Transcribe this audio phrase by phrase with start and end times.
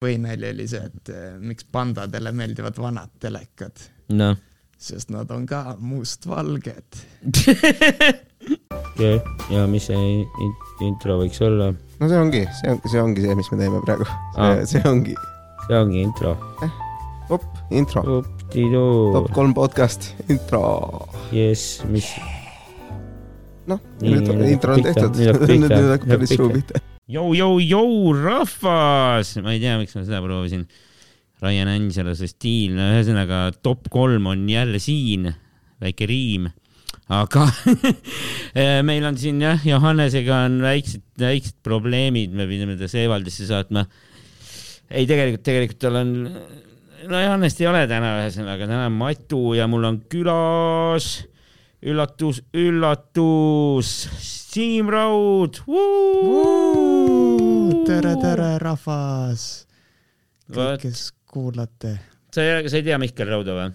[0.00, 3.82] põhinali oli see, et eh, miks pandadele meeldivad vanad telekad,
[4.16, 4.38] noh,
[4.80, 6.96] sest nad on ka mustvalged.
[8.96, 9.18] okei,
[9.52, 11.68] ja mis see in- intro võiks olla?
[12.00, 14.08] no see ongi, see on, see ongi see, mis me teeme praegu
[14.72, 15.18] see ongi,
[15.66, 16.32] see ongi intro.
[17.28, 20.62] op, intro, top, kolm podcast, intro.
[21.28, 22.08] jess, mis,
[23.68, 26.80] noh, nüüd nüüd intro on tehtud, nüüd hakkab päris suu pihta.
[27.10, 30.64] jõu-jõu-jõu, rahvas, ma ei tea, miks ma seda proovisin.
[31.40, 35.30] Ryan Angelose stiil, no ühesõnaga top kolm on jälle siin,
[35.80, 36.50] väike riim,
[37.08, 37.46] aga
[38.88, 43.86] meil on siin jah, Johannesega on väiksed, väiksed probleemid, me pidime ta Seevaldisse saatma.
[44.90, 46.12] ei, tegelikult, tegelikult tal on,
[47.08, 51.14] no Johannest ei ole täna, ühesõnaga täna on Matu ja mul on külas
[51.80, 55.62] üllatus, üllatus, Siim Raud.
[57.90, 59.44] tere, tere, rahvas,
[60.46, 61.00] kõik, kes
[61.30, 61.96] kuulate.
[62.30, 63.72] sa ei, sa ei tea Mihkel Rauda või?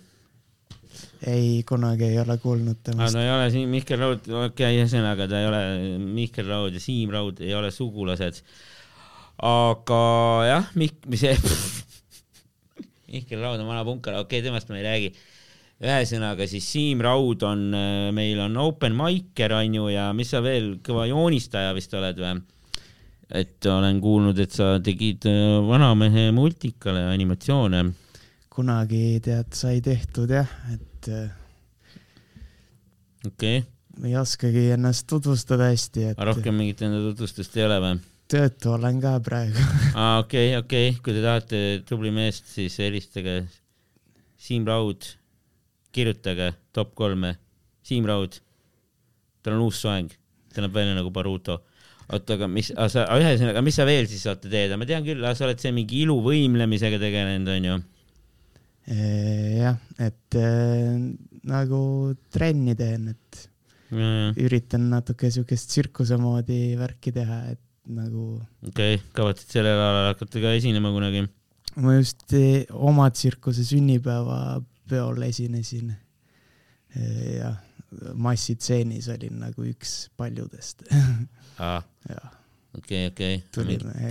[1.28, 3.24] ei, kunagi ei ole kuulnud temast no.
[3.26, 5.62] ei ole siin Mihkel Raud, okei okay,, ühesõnaga ta ei ole,
[6.00, 8.40] Mihkel Raud ja Siim Raud ei ole sugulased.
[9.44, 10.02] aga
[10.48, 11.36] jah, Mik-, mis see,
[13.12, 15.14] Mihkel Raud on vana punkar, okei okay,, temast ma ei räägi.
[15.84, 17.68] ühesõnaga siis Siim Raud on,
[18.16, 22.38] meil on open mic'er on ju ja mis sa veel, kõva joonistaja vist oled või?
[23.30, 27.86] Et olen kuulnud, et sa tegid äh, vanamehe multikale animatsioone
[28.56, 31.32] kunagi tead, sai tehtud jah, et eh,
[33.28, 33.72] okei okay.,
[34.08, 38.00] ei oskagi ennast tutvustada hästi, et rohkem mingit enda tutvustust ei ole või?
[38.32, 39.60] töötu olen ka praegu.
[40.02, 43.42] aa, okei, okei, kui te tahate tubli meest, siis helistage
[44.46, 45.04] Siim Raud,
[45.96, 47.36] kirjutage top kolme,
[47.86, 48.40] Siim Raud.
[49.44, 50.10] tal on uus soeng,
[50.54, 51.60] ta näeb välja nagu Baruto.
[52.14, 55.48] oota, aga mis, sa, ühesõnaga, mis sa veel siis oota teed, ma tean küll, sa
[55.48, 57.78] oled see mingi iluvõimlemisega tegelenud, onju.
[59.62, 60.92] jah, et eh,
[61.50, 61.80] nagu
[62.34, 63.46] trenni teen, et
[64.42, 67.62] üritan natuke siukest tsirkuse moodi värki teha, et
[67.96, 68.36] nagu
[68.66, 71.26] okei, kavatsed sellel alal hakata ka esinema kunagi?
[71.82, 75.94] ma just eh, oma tsirkuse sünnipäevapeol esinesin.
[76.96, 77.58] jah,
[78.14, 80.86] massitseenis olin nagu üks paljudest.
[82.78, 83.40] okei, okei.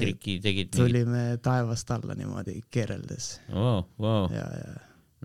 [0.00, 4.28] Triki tegid mingi, tulime taevast alla niimoodi keereldes vau, vau.
[4.32, 4.74] ja, ja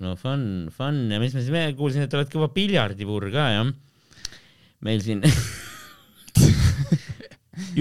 [0.04, 0.44] no fun,
[0.76, 3.72] fun ja mis ma siis veel kuulsin, et oled kõva piljardipurr ka jah?
[4.86, 5.24] meil siin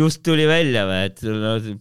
[0.01, 1.23] just tuli välja või, et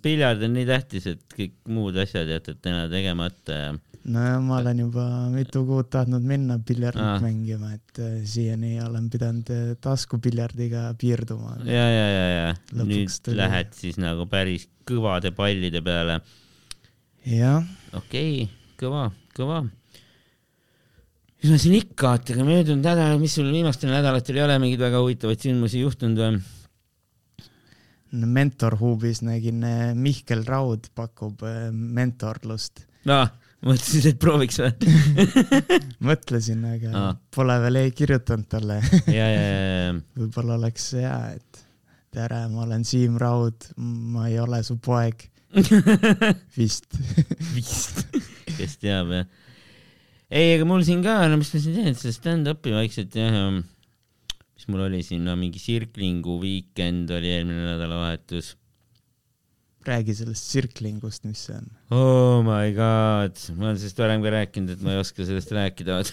[0.03, 3.71] piljard on nii tähtis, et kõik muud asjad jätad täna tegemata ja
[4.13, 9.09] no ja ma olen juba mitu kuud tahtnud minna piljardit mängima, et eh, siiani olen
[9.11, 11.57] pidanud eh, taskupiljardiga piirduma.
[11.67, 13.39] ja, ja, ja, ja nüüd tuli.
[13.41, 16.21] lähed siis nagu päris kõvade pallide peale.
[17.27, 19.63] jah, okei okay,, kõva, kõva.
[21.41, 24.85] mis ma siin ikka, oota, aga möödunud nädalal, mis sul viimastel nädalatel ei ole mingeid
[24.85, 26.39] väga huvitavaid sündmusi juhtunud või?
[28.07, 29.65] mentorhuubis nägin,
[29.99, 31.43] Mihkel Raud pakub
[31.75, 32.85] mentorlust.
[33.11, 33.27] aa,
[33.67, 34.71] mõtlesin, et prooviks või?
[36.09, 37.13] mõtlesin, aga Aa.
[37.35, 38.81] pole veel ei kirjutanud talle.
[39.11, 41.63] ja, ja, ja, ja võib-olla oleks hea, et
[42.15, 45.27] tere, ma olen Siim Raud, ma ei ole su poeg.
[46.59, 46.91] vist.
[47.53, 48.03] vist,
[48.57, 49.27] kes teab jah.
[50.27, 53.45] ei, aga mul siin ka, no mis ma siin teen, seda stand-up'i vaikselt jah ja
[54.57, 58.55] mis mul oli siin, no mingi Sirklingu weekend oli eelmine nädalavahetus.
[59.87, 61.67] Räägi sellest tsirklingust, mis see on.
[61.95, 65.99] Oh my god, ma olen sellest varem ka rääkinud, et ma ei oska sellest rääkida.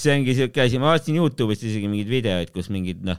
[0.00, 3.18] see ongi siuke asi, ma vaatasin Youtube'ist isegi mingeid videoid, kus mingid noh,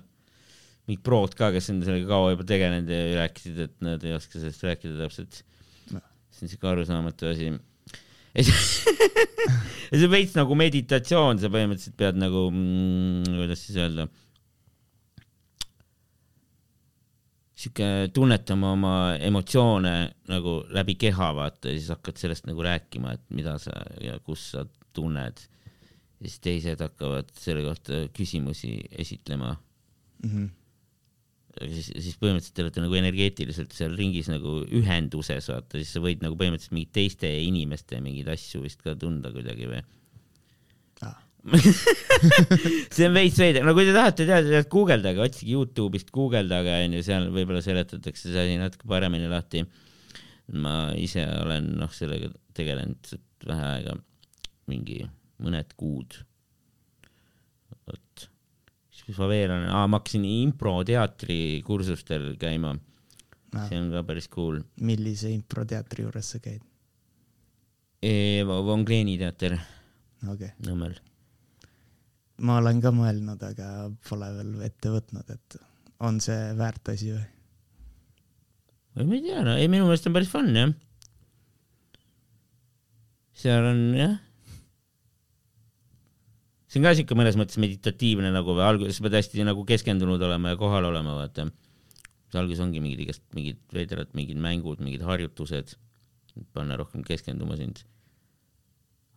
[0.90, 4.40] mingid prod ka, kes on sellega kaua juba tegelenud ja rääkisid, et nad ei oska
[4.40, 5.44] sellest rääkida täpselt.
[5.92, 6.06] Noh.
[6.32, 7.52] see on siuke arusaamatu asi.
[8.40, 14.08] ja see on veits nagu meditatsioon, sa põhimõtteliselt pead nagu mm,, kuidas siis öelda
[17.62, 19.94] sihuke tunnetama oma emotsioone
[20.32, 24.52] nagu läbi keha, vaata, ja siis hakkad sellest nagu rääkima, et mida sa ja kus
[24.56, 24.66] sa
[24.96, 25.46] tunned.
[26.22, 29.56] ja siis teised hakkavad selle kohta küsimusi esitlema.
[30.26, 30.50] Mhm.
[31.74, 36.22] siis, siis põhimõtteliselt te olete nagu energeetiliselt seal ringis nagu ühenduses, vaata, siis sa võid
[36.24, 39.82] nagu põhimõtteliselt mingite teiste inimeste mingeid asju vist ka tunda kuidagi või?
[42.94, 47.02] See on veits veider, no kui te tahate teada, tead guugeldage, otsige Youtube'ist, guugeldage onju,
[47.06, 49.64] seal võib-olla seletatakse see asi natuke paremini lahti.
[50.62, 53.14] ma ise olen noh, sellega tegelenud
[53.48, 53.96] vähe aega,
[54.70, 55.00] mingi
[55.42, 56.20] mõned kuud.
[57.90, 58.28] vot,
[58.94, 62.76] siis mis ma veel olen, aa ma hakkasin improteatri kursustel käima
[63.52, 63.68] Ah.
[63.68, 64.62] see on ka päris cool.
[64.80, 66.62] millise improteatri juures sa käid?
[68.48, 69.58] Von Kleeni teater
[70.32, 70.96] okay., Nõmmel.
[72.42, 73.68] Ma olen ka mõelnud, aga
[74.08, 75.58] pole veel ette võtnud, et
[76.02, 77.28] on see väärt asi või?
[78.96, 80.74] või ma ei tea, no ei, minu meelest on päris fun jah.
[83.42, 84.18] seal on jah.
[86.68, 90.56] see on ka siuke mõnes mõttes meditatiivne nagu või alguses pead hästi nagu keskendunud olema
[90.56, 91.48] ja kohal olema, vaata.
[92.34, 95.78] alguses ongi mingid igast mingid veidrad mingid mängud, mingid harjutused,
[96.56, 97.86] panna rohkem keskenduma sind.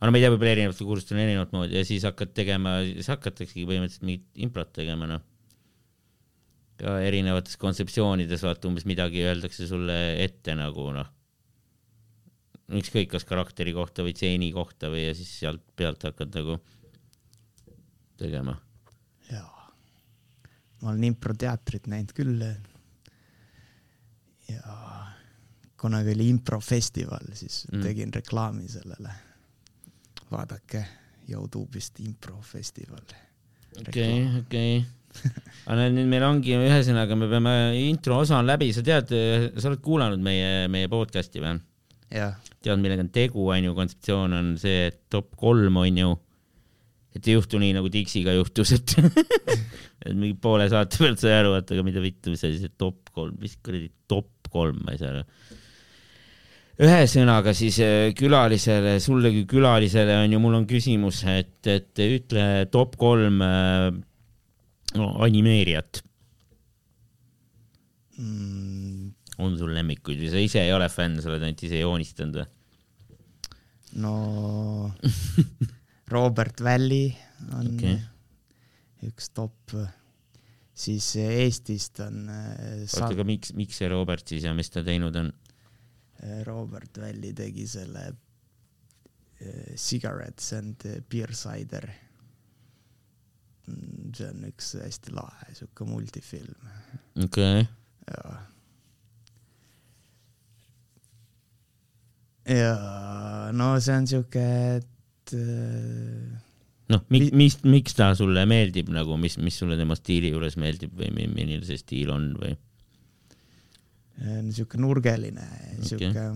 [0.05, 2.77] Aga no ma ei tea, võib-olla erinevatel kursustel on erinevat moodi ja siis hakkad tegema,
[2.85, 5.23] siis hakataksegi põhimõtteliselt mingit improt tegema, noh
[6.81, 11.11] ka erinevates kontseptsioonides vaata umbes midagi öeldakse sulle ette nagu noh,
[12.75, 16.59] ükskõik kas karakteri kohta või stseeni kohta või ja siis sealt pealt hakkad nagu
[18.19, 18.57] tegema.
[19.31, 19.69] jaa,
[20.83, 22.43] ma olen improteatrit näinud küll.
[24.49, 24.81] ja
[25.81, 27.83] kunagi oli improfestival, siis mm.
[27.85, 29.15] tegin reklaami sellele.
[30.33, 30.85] Vaadake
[31.29, 33.05] Youtube'ist improfestival.
[33.81, 34.75] okei, okei.
[35.71, 37.55] aga nüüd meil ongi, ühesõnaga me peame,
[37.85, 39.13] intro osa on läbi, sa tead,
[39.55, 41.57] sa oled kuulanud meie, meie podcast'i või?
[42.65, 46.13] tead, millega on tegu, onju, kontseptsioon on see, et top kolm onju,
[47.15, 48.97] et ei juhtu nii nagu Dixiga juhtus, et
[50.05, 53.13] et mingi poole saate pealt sai aru, et aga mida vittu, mis asi see top
[53.15, 55.25] kolm, mis kuradi top kolm, ma ei saa aru.
[56.83, 62.47] Ühesõnaga siis äh, külalisele, sulle kui külalisele on ju, mul on küsimus, et, et ütle
[62.73, 63.91] top kolm äh,
[64.99, 66.03] no, animeerijat,
[68.19, 69.13] mm,.
[69.45, 72.51] on sul lemmikuid või sa ise ei ole fänn, sa oled ainult ise joonistanud või?
[74.03, 74.15] no
[76.15, 77.13] Robert Valley
[77.55, 78.01] on okay.
[79.07, 79.77] üks top,
[80.75, 85.23] siis Eestist on äh, oota, aga miks, miks see Robert siis ja mis ta teinud
[85.23, 85.31] on?
[86.47, 88.07] Robert Valley tegi selle
[89.41, 91.89] äh, Cigarettes and Beer Cider.
[94.15, 96.67] see on üks hästi lahe siuke multifilm
[97.25, 97.63] okei okay.,
[98.13, 98.35] ja.
[102.59, 102.75] ja
[103.57, 104.45] no see on siuke,
[104.77, 105.33] et
[106.93, 110.59] noh, miks, Mi- mis, miks ta sulle meeldib nagu, mis, mis sulle tema stiili juures
[110.61, 112.53] meeldib või mi- milline see stiil on või?
[114.55, 115.47] Siuke nurgeline,
[115.79, 115.89] Okei.
[115.89, 116.27] siuke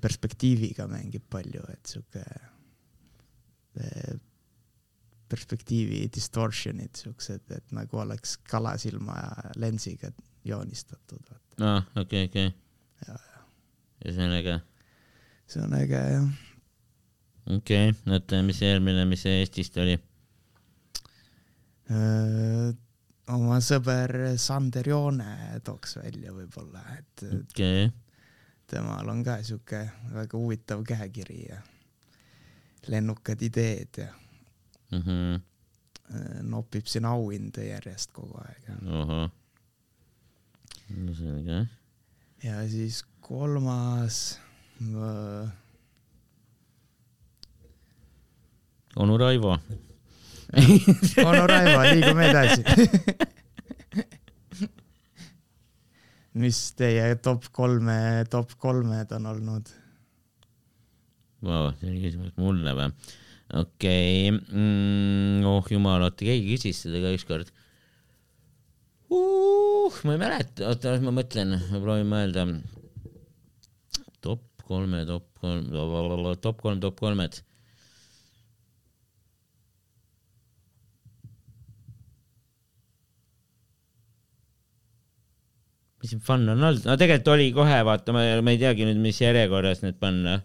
[0.00, 2.22] perspektiiviga mängib palju, et siuke
[3.80, 4.14] eh,
[5.28, 9.16] perspektiivi distortion'id siuksed, et nagu oleks kalasilma
[9.60, 10.12] lensiga
[10.44, 11.34] joonistatud,
[11.64, 12.48] aa, okei, okei.
[13.08, 13.18] Ja,
[14.04, 14.58] ja see on äge.
[15.50, 16.30] see on äge jah.
[17.56, 19.98] okei okay., oota, mis see eelmine, mis see Eestist oli?
[23.32, 27.88] Oma sõber Sander Joone tooks välja võib-olla, et okay.,
[28.66, 29.80] temal on ka siuke
[30.12, 31.62] väga huvitav käekiri ja
[32.88, 34.10] lennukad ideed ja
[34.94, 35.34] Mhm.
[36.14, 38.68] äh, nopib siin auhinde järjest kogu aeg.
[40.96, 41.66] no selge.
[42.44, 44.38] ja siis kolmas
[44.80, 45.50] äh,
[48.96, 49.58] onu Raivo.
[51.28, 52.62] onu Raivo, liigume edasi.
[56.44, 57.98] mis teie top kolme,
[58.30, 59.64] top kolmed on olnud?
[61.44, 62.88] Vau, see oli küsimus mulle või?
[63.52, 64.32] okei okay.
[64.32, 67.50] mm,, oh jumal, oota, keegi küsis seda ka ükskord
[69.12, 69.92] uh,.
[70.06, 72.46] ma ei mäleta, oota, las ma mõtlen, ma proovin mõelda.
[74.24, 75.68] top kolme, top kolm,
[76.40, 77.42] top kolm, top kolmed.
[86.04, 89.00] Mis siin fun on olnud, no tegelikult oli kohe, vaata, ma ma ei teagi nüüd,
[89.00, 90.42] mis järjekorras need panna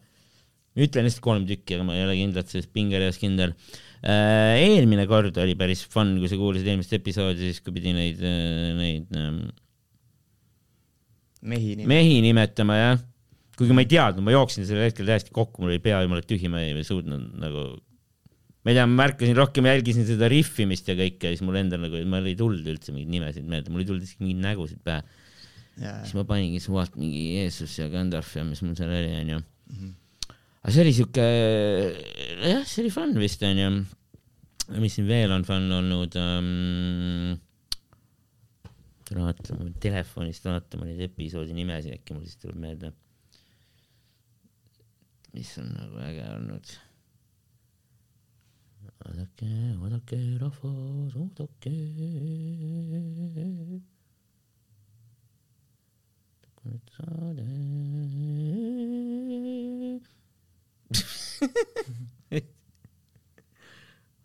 [0.79, 3.55] ütlen lihtsalt kolm tükki, aga ma ei ole kindlalt selles pingereas kindel.
[3.99, 8.21] eelmine kord oli päris fun, kui sa kuulasid eelmist episoodi, siis kui pidi neid,
[8.77, 9.41] neid ähm,
[11.41, 11.89] mehi nimi.
[11.89, 13.03] mehi nimetama jah.
[13.59, 16.51] kuigi ma ei teadnud, ma jooksin sellel hetkel täiesti kokku, mul oli pea jumala tühi,
[16.51, 17.65] ma ei, suutnud nagu.
[18.63, 21.83] ma ei tea, ma märkasin rohkem, jälgisin seda riffimist ja kõike ja siis mul endal
[21.83, 25.03] nagu, mul ei tulnud üldse mingeid nimesid meelde, mul ei tulnud isegi mingeid nägusid pähe.
[25.79, 29.39] Siis ma paningi suvalt mingi Jeesus ja Gandalf ja mis mul seal oli, onju.
[30.59, 31.27] aga see oli siuke,
[32.43, 33.69] jah, see oli fun vist onju.
[34.79, 37.37] mis siin veel on fun olnud um,?
[39.09, 42.91] vaata, ma pean telefonist vaatama neid episoodi nimesid, äkki mul siis tuleb meelde.
[45.33, 46.75] mis on nagu äge olnud.
[49.07, 51.73] oodake, oodake, rahvas, oodake.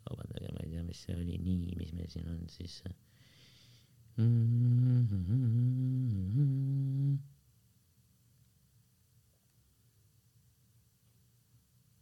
[0.04, 2.82] vabandage, ma ei tea, mis see oli nii, mis meil siin on siis.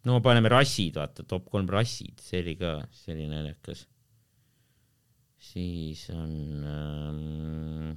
[0.06, 3.86] no paneme rassid, vaata, top kolm rassid, see oli ka, see oli naljakas.
[5.42, 6.32] siis on
[6.64, 7.96] ähm,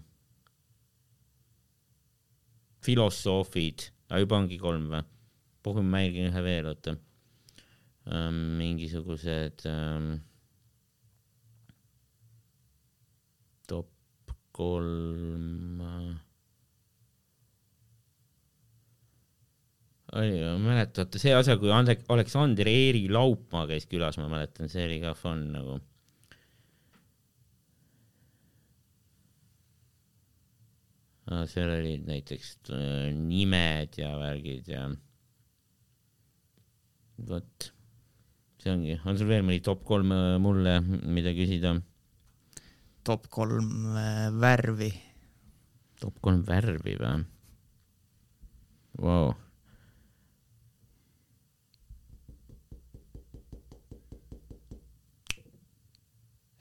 [2.85, 3.89] filosoofid,
[4.21, 5.03] juba ongi kolm või?
[5.65, 6.93] puhul ma märgin ühe veel, oota
[8.13, 8.41] ähm,.
[8.59, 10.11] mingisugused ähm,
[13.65, 13.89] top
[14.53, 16.13] kolm äh,
[20.15, 24.71] oli, ma mäletan, vaata see osa, kui Ande-, Aleksander Eeri Laupmaa käis külas, ma mäletan,
[24.71, 25.79] see oli ka fun nagu.
[31.49, 34.87] Seal olid näiteks äh, nimed ja värgid ja
[37.29, 37.69] vot,
[38.61, 41.75] see ongi, on sul veel mõni top kolm äh, mulle, mida küsida?
[43.05, 44.91] top kolm äh, värvi.
[46.01, 47.23] top kolm värvi või
[49.03, 49.33] wow.?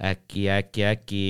[0.05, 1.25] äkki, äkki, äkki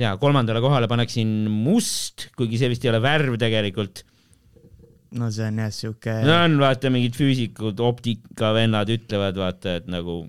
[0.00, 4.02] ja kolmandale kohale paneksin must, kuigi see vist ei ole värv tegelikult.
[5.18, 10.22] no see on jah siuke no on vaata mingid füüsikud, optikavennad ütlevad vaata, et nagu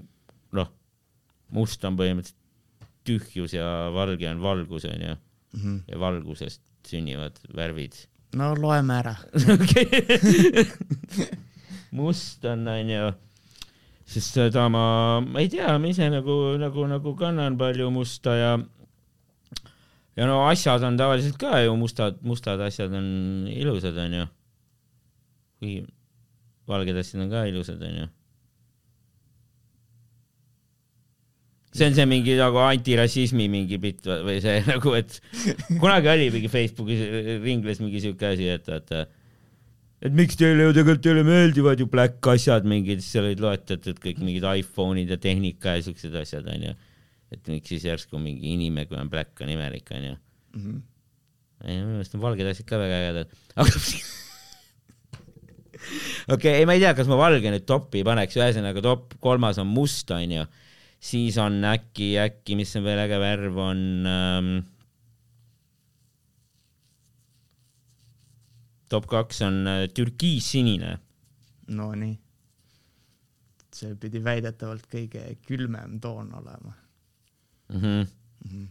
[0.57, 0.69] noh,
[1.55, 2.37] must on põhimõtteliselt
[3.07, 5.17] tühjus ja valge on valgus onju
[5.51, 5.81] Mhm.
[5.91, 7.93] ja valgusest sünnivad värvid.
[8.39, 9.15] no loeme ära.
[11.97, 13.09] must on onju,
[14.07, 14.83] sest seda ma,
[15.25, 18.51] ma ei tea, ma ise nagu, nagu, nagu kannan palju musta ja
[20.19, 24.25] ja no asjad on tavaliselt ka ju mustad, mustad asjad on ilusad onju.
[25.61, 25.85] kuigi
[26.67, 28.09] valged asjad on ka ilusad onju.
[31.71, 35.21] see on see mingi nagu antirassismi mingi bitt või- või see nagu, et
[35.79, 37.03] kunagi oli mingi Facebookis
[37.45, 39.05] ringles mingi siuke asi, et vaata,
[40.03, 44.03] et miks teile ju tegelikult teile meeldivad ju black asjad mingid, siis seal olid loetletud
[44.03, 46.75] kõik mingid iPhone'id ja tehnika ja siuksed asjad onju.
[47.31, 50.15] Et miks siis järsku mingi inimene, kui on black on imelik onju.
[50.57, 50.81] Mhm.
[51.63, 53.71] ei, minu meelest on valged asjad ka väga ägedad, aga
[56.33, 59.61] okei okay,, ei ma ei tea, kas ma valge nüüd topi paneks, ühesõnaga top kolmas
[59.61, 60.43] on must onju,
[61.01, 64.51] siis on äkki, äkki, mis on veel äge värv, on ähm,
[68.91, 70.97] top kaks on äh, türkiissinine
[71.71, 72.17] Nonii.
[73.71, 76.73] see pidi väidetavalt kõige külmem toon olema.
[77.71, 77.81] mm.
[77.81, 78.07] -hmm.
[78.45, 78.67] Mhm.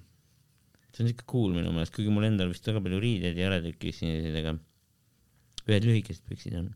[0.92, 3.61] see on siuke cool minu meelest, kuigi mul endal vist väga palju riideid ei ole
[3.66, 4.57] türkiissiniseid, aga
[5.69, 6.71] ühed lühikesed püksid on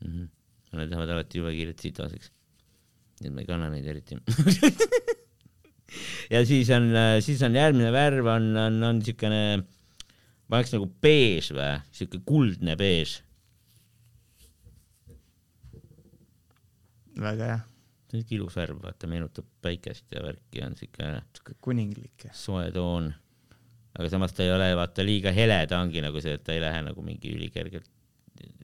[0.00, 0.08] mm.
[0.08, 0.32] -hmm.
[0.74, 2.30] Nad lähevad alati jube kiirelt sitaseks.
[3.20, 4.16] nii et ma ei kanna neid eriti.
[6.34, 6.88] ja siis on,
[7.22, 9.42] siis on järgmine värv on, on, on siukene,
[10.48, 13.20] ma oleks nagu beež või, siuke kuldne beež.
[17.22, 17.60] väga hea,
[18.14, 22.28] see siuke ilus värv, vaata, meenutab päikest ja värki on siuke siuke kuninglik.
[22.32, 23.10] soe toon.
[23.98, 26.62] aga samas ta ei ole vaata liiga hele, ta ongi nagu see, et ta ei
[26.62, 27.90] lähe nagu mingi ülikergelt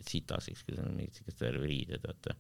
[0.07, 2.39] sitaseks, kui sul on mingid siukest värvi riided, vaata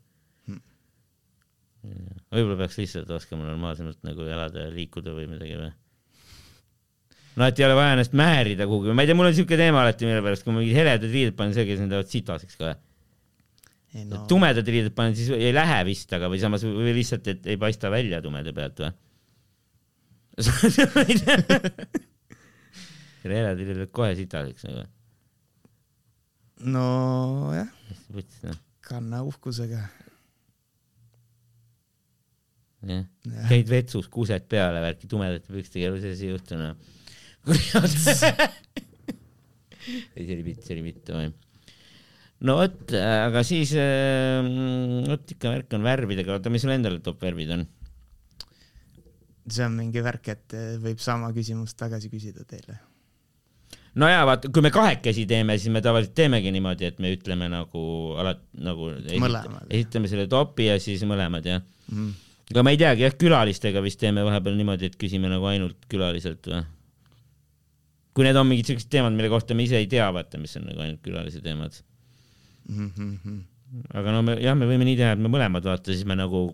[1.80, 2.18] Hmm.
[2.28, 5.70] võib-olla peaks lihtsalt oskama normaalsemalt nagu elada ja liikuda või midagi või.
[7.40, 9.80] no et ei ole vaja ennast määrida kuhugi, ma ei tea, mul on siuke teema
[9.80, 12.74] alati, mille pärast, kui ma mingid heledad riided panen, selge, siis need lähevad sitaseks kohe
[14.06, 14.22] no.
[14.30, 17.90] tumedad riided panen, siis ei lähe vist, aga või samas või lihtsalt, et ei paista
[17.92, 18.92] välja tumeda pealt või?
[23.30, 24.82] reelad riided kohe sitaseks nagu,
[26.70, 27.70] nojah,
[28.46, 29.80] noh, kanna uhkusega.
[32.86, 33.04] jah.
[33.50, 36.74] käid vetsus, kused peale, värki tumedate pükstega, elu sees ei juhtu noh.
[40.16, 41.26] ei, see oli bitt, see oli bitt, oi.
[42.46, 43.72] No vot, aga siis,
[45.08, 47.66] vot ikka värk on värvidega, oota, mis sul endal top värvid on?
[49.50, 52.76] see on mingi värk, et eh, võib sama küsimust tagasi küsida teile.
[53.98, 57.48] no ja vaata, kui me kahekesi teeme, siis me tavaliselt teemegi niimoodi, et me ütleme
[57.50, 57.82] nagu
[58.20, 59.66] alati nagu esit- Mõlemad.
[59.68, 61.62] esitame selle topi ja siis mõlemad jah.
[61.90, 62.10] Mhm.
[62.50, 66.46] aga ma ei teagi jah, külalistega vist teeme vahepeal niimoodi, et küsime nagu ainult külaliselt
[66.46, 66.62] või?
[68.14, 70.66] kui need on mingid siuksed teemad, mille kohta me ise ei tea, vaata, mis on
[70.66, 71.76] nagu ainult külalise teemad.
[72.70, 73.38] Mhm,
[73.98, 76.48] aga no me jah, me võime nii teha, et me mõlemad vaata, siis me nagu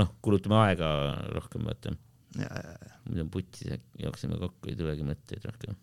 [0.00, 0.88] noh, kulutame aega
[1.34, 1.94] rohkem, vaata.
[3.06, 5.78] muidu on putsis, jookseme kokku, ei tulegi mõtteid rohkem.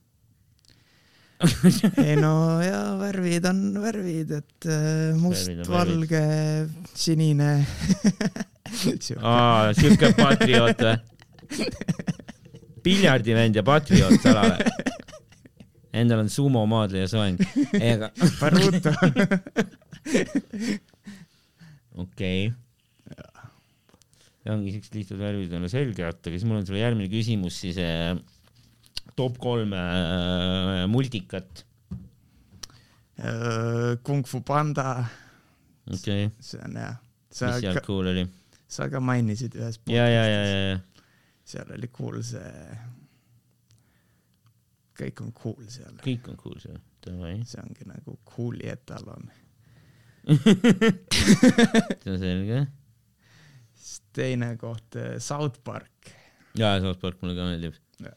[2.01, 6.21] ei no ja värvid on värvid, et äh, must valge,
[6.97, 7.51] sinine.
[9.21, 10.97] aa, siuke patrioot või?
[12.87, 14.65] piljardivend ja patrioot salale.
[15.97, 17.41] Endal on sumomaadleja soeng.
[17.81, 18.11] ei, aga
[18.41, 18.93] Baruto.
[22.03, 22.41] okei
[24.47, 27.77] ongi siuksed lihtsad värvid on selge, oota, aga siis mul on sulle järgmine küsimus siis
[27.83, 28.13] äh,
[29.17, 31.65] top kolm äh, multikat.
[34.05, 35.01] Kung Fu Panda,
[35.89, 36.91] okei okay., see on hea.
[37.33, 38.27] mis seal cool oli?
[38.69, 40.97] sa ka mainisid ühes ja, ja, ja, ja, ja
[41.47, 42.77] seal oli cool see,
[44.97, 49.29] kõik on cool seal, kõik on cool seal, davai, see ongi nagu cool'i etalon.
[50.33, 52.63] see on selge.
[53.77, 56.11] siis teine koht, South Park
[56.57, 57.77] ja South Park mulle ka meeldib.
[58.01, 58.13] ja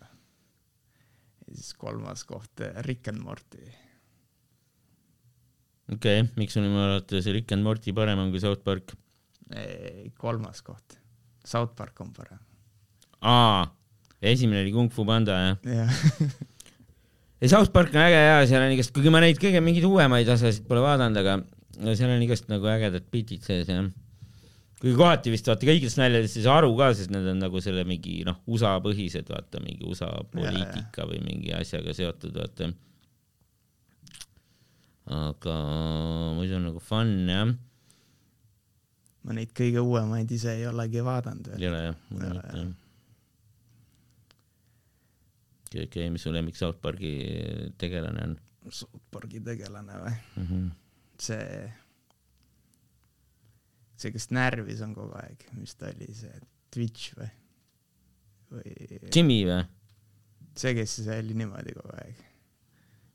[1.50, 3.64] siis kolmas koht, Rick and Morty.
[5.92, 8.94] okei okay., miks on minu arvates Rick and Morty parem on kui South Park?
[10.18, 10.98] kolmas koht,
[11.44, 12.40] South Park on parem.
[13.20, 13.66] aa,
[14.22, 15.58] esimene oli Kung Fu Panda jah?
[15.66, 15.92] jah,
[17.40, 20.28] ja South Park on äge ja seal on igast, kuigi ma neid kõige mingeid uuemaid
[20.34, 23.88] osasid pole vaadanud, aga seal on igast nagu ägedad bitid sees jah.
[24.80, 27.86] kuigi kohati vist vaata kõigist naljadest ei saa aru ka, sest need on nagu selle
[27.88, 32.70] mingi noh, USA põhised, vaata mingi USA poliitika või mingi asjaga seotud, vaata.
[35.20, 35.56] aga
[36.36, 37.56] muidu on nagu fun jah,
[39.24, 41.72] ma neid kõige uuemaid ise ei olegi vaadanud ei veel.
[41.72, 42.70] ole jah, mul Ei mitte jah.
[45.78, 47.14] okei, mis su lemmik South Park'i
[47.78, 50.14] tegelane on South Parki tegelane või?
[50.36, 50.46] mm?
[50.46, 50.70] -hmm.
[51.18, 51.72] see,
[53.96, 56.40] see, kes närvis on kogu aeg, mis ta oli, see
[56.74, 57.30] Twitch või?
[58.50, 59.62] või Jimmy või?
[60.58, 62.24] see, kes oli niimoodi kogu aeg,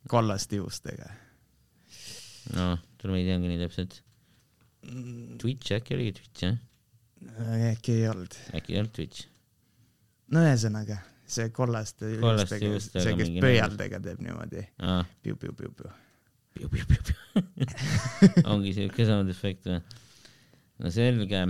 [0.10, 1.12] kollaste juustega.
[2.56, 4.00] noh, ma ei teagi nii täpselt.
[4.86, 6.58] Mm, Twitch äkki oligi Twitch jah?
[7.72, 8.38] äkki ei olnud.
[8.58, 9.28] äkki ei olnud Twitch?
[10.34, 15.90] no ühesõnaga, see kollaste juustega, see, kes pöialdega teeb niimoodi aa, piu-piu-piu-piu.
[18.54, 19.80] ongi siuke sound efekt või?
[20.84, 21.42] no selge.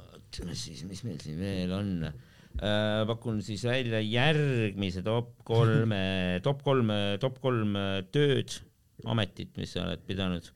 [0.00, 3.04] ootame siis, mis meil siin veel on äh,.
[3.10, 6.02] pakun siis välja järgmise top kolme,
[6.46, 7.76] top kolm, top kolm
[8.14, 8.58] tööd,
[9.04, 10.52] ametit, mis sa oled pidanud.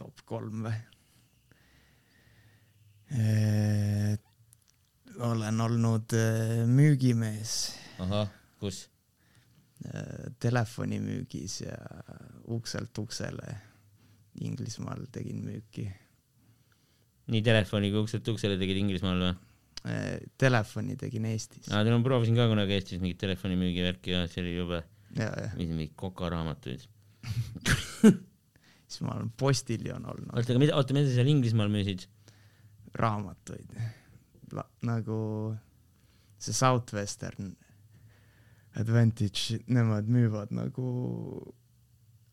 [0.00, 0.89] top kolm või?
[5.20, 8.84] Olen olnud äh, müügimees ahah, kus?
[9.84, 11.76] äh, telefonimüügis ja
[12.46, 13.56] ukselt uksele
[14.40, 15.88] Inglismaal tegin müüki.
[17.30, 19.34] nii telefoni kui ukselt uksele tegid Inglismaal või?
[20.38, 21.66] Telefoni tegin Eestis.
[21.72, 24.82] aa, ma proovisin ka kunagi Eestis mingit telefonimüügivärki ja see oli jube,
[25.16, 26.84] ja mingeid kokaraamatuid.
[28.90, 32.06] siis ma olen postiljon olnud, oota, aga mida, oota, mida sa seal Inglismaal müüsid?
[32.94, 33.74] raamatuid.
[34.82, 35.16] nagu
[36.40, 37.54] see Southwestern
[38.80, 40.90] Advantage, nemad müüvad nagu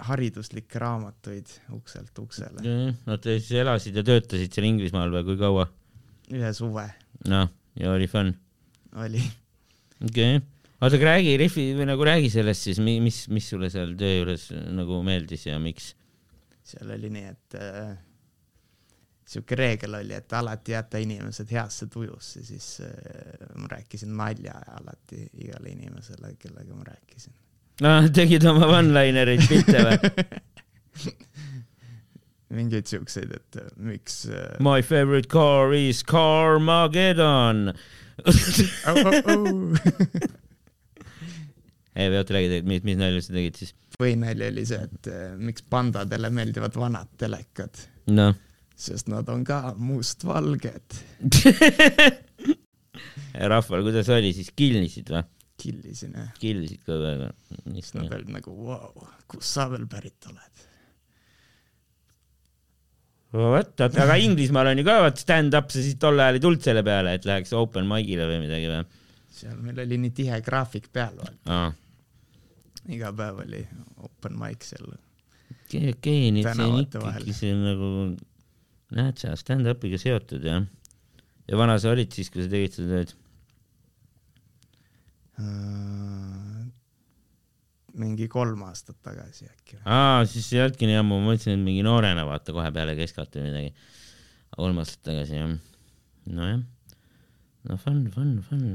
[0.06, 2.62] hariduslikke raamatuid ukselt uksele.
[3.08, 5.65] oota, siis elasid ja töötasid seal Inglismaal või kui kaua?
[6.34, 6.86] ühe suve
[7.32, 8.34] noh, ja oli fun.
[9.02, 9.24] oli,
[10.04, 10.43] okei okay.,
[10.78, 14.52] oota, aga räägi Rihvi või nagu räägi sellest siis, mis, mis sulle seal töö juures
[14.78, 15.96] nagu meeldis ja miks?
[16.67, 17.96] seal oli nii, et äh,
[19.28, 25.26] sihuke reegel oli, et alati jätta inimesed heasse tujusse, siis äh, ma rääkisin nalja alati
[25.44, 27.34] igale inimesele, kellega ma rääkisin.
[27.84, 29.98] noh, tegid oma one-linereid pilte või?
[32.58, 37.74] mingeid siukseid, et äh, miks äh, My favorite car is Carmageddon.
[38.88, 39.44] au, au, au.
[41.96, 43.76] ei, oota, räägi tegelikult, mis, mis nalja sa tegid siis?
[43.98, 47.80] põhinali oli see, et äh, miks pandadele meeldivad vanad telekad,
[48.13, 48.36] noh,
[48.78, 51.00] sest nad on ka mustvalged.
[53.54, 55.26] rahval, kuidas oli siis, killisid või?
[55.58, 57.32] killisin jah, killisid ka väga.
[57.74, 60.63] siis nad olid nagu vau wow,, kust sa veel pärit oled?
[63.38, 66.86] vot, aga Inglismaal on ju ka vaat stand-up, sa siis tol ajal ei tulnud selle
[66.86, 68.86] peale, et läheks open mic'ile või midagi või?
[69.38, 71.18] seal meil oli nii tihe graafik peal,
[71.50, 71.68] aa,
[72.94, 73.66] iga päev oli
[74.06, 74.88] open mic seal.
[74.94, 77.92] okei, okei, nii et see on ikkagi see nagu,
[78.95, 80.65] näed sa, stand-up'iga seotud jah?
[81.47, 83.13] ja vana sa olid siis, kui sa tegid seda tööd?
[85.38, 86.63] Äh,
[87.97, 89.80] mingi kolm aastat tagasi äkki.
[89.84, 93.38] aa, siis ei olnudki nii ammu, ma mõtlesin, et mingi noorena vaata kohe peale keskalt
[93.38, 93.73] või midagi.
[94.58, 95.56] kolm aastat tagasi jah.
[96.28, 96.62] nojah,
[97.69, 98.69] no fun, fun, fun.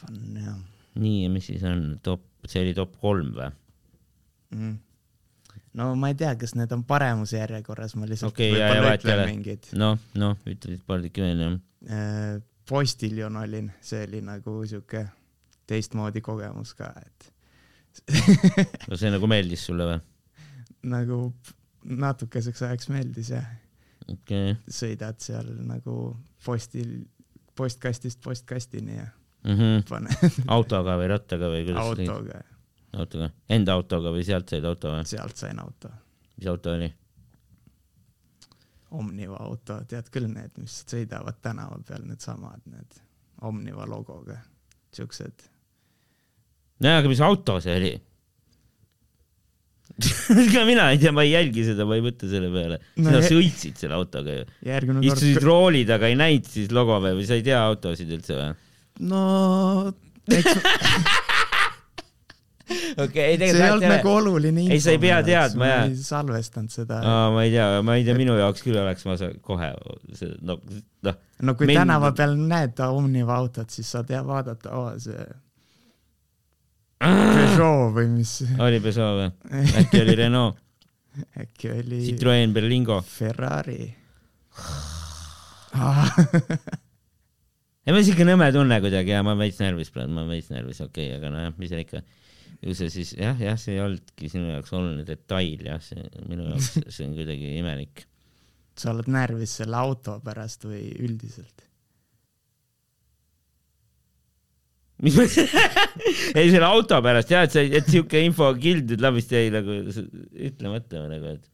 [0.00, 0.60] fun jah
[0.98, 3.50] nii, ja mis siis on top, see oli top kolm või?
[4.56, 4.78] mm..
[5.78, 9.26] No ma ei tea, kas need on paremuse järjekorras, ma lihtsalt jaa, võib-olla ütlen ole.
[9.30, 9.70] mingeid.
[9.78, 12.40] noh, noh, ütlesid paar tükki veel jah.
[12.70, 15.04] postiljon olin, see oli nagu sihuke
[15.70, 17.30] teistmoodi kogemus ka, et
[18.88, 20.00] no see nagu meeldis sulle või?
[20.90, 21.22] nagu
[21.84, 23.48] natukeseks ajaks meeldis jah,
[24.10, 25.96] okei sõidad seal nagu
[26.44, 27.00] postil,
[27.58, 29.08] postkastist postkastini ja
[29.44, 29.82] okay..
[29.88, 32.56] paned autoga või rattaga või kuidas sa tegid?
[32.98, 35.04] autoga, enda autoga või sealt said auto või?
[35.08, 35.92] sealt sain auto.
[36.38, 36.90] mis auto oli?
[38.90, 43.02] Omniva auto, tead küll need, mis sõidavad tänava peal, needsamad, need
[43.46, 44.36] Omniva logoga,
[44.92, 45.46] siuksed.
[46.82, 47.92] nojah, aga mis auto see oli?
[50.54, 52.78] ka mina ei tea, ma ei jälgi seda, ma ei mõtle selle peale.
[52.96, 54.44] No sina sõitsid selle autoga ju.
[54.64, 58.38] istusid kord, rooli taga, ei näinud siis logo või, või sa ei tea autosid üldse
[58.38, 58.52] või?
[59.00, 59.24] no
[60.30, 60.50] eks
[63.04, 64.74] okei, ei see ei olnud nagu oluline info.
[64.76, 65.84] Ei, sa ei pea teadma, ma jah.
[65.88, 67.00] ei salvestanud seda.
[67.02, 69.70] aa, ma ei tea, ma ei tea, minu jaoks küll oleks, ma kohe
[70.18, 70.60] see noh,
[71.42, 75.24] no kui Mind- tänava peal näed Omniva autot, siis saad jah vaadata, oo see
[77.36, 79.64] Peugeot või mis, oli Peugeot või?
[79.82, 80.60] äkki oli Renault,
[81.42, 83.00] äkki oli Citroen Berlingo.
[83.06, 83.88] Ferrari
[85.80, 86.14] ah,.
[87.86, 90.50] ei, mul siuke nõme tunne kuidagi ja ma olen veits närvis praegu, ma olen veits
[90.52, 92.04] närvis, okei okay,, aga nojah, mis seal ikka.
[92.60, 96.50] Ju see siis jah, jah, see ei olnudki sinu jaoks oluline detail jah, see minu
[96.50, 98.04] jaoks, see on kuidagi imelik.
[98.76, 101.66] sa oled närvis selle auto pärast või üldiselt?
[105.00, 105.24] mis ma,
[106.40, 111.06] ei selle auto pärast jah, et see, et siuke info kildud läbist jäi nagu ütlemata
[111.08, 111.48] nagu, et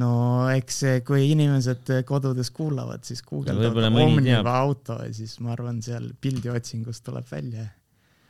[0.00, 0.10] no
[0.52, 4.52] eks kui inimesed kodudes kuulavad, siis guugeldavad Omniva teab.
[4.52, 7.64] auto ja siis ma arvan, seal pildiotsingust tuleb välja.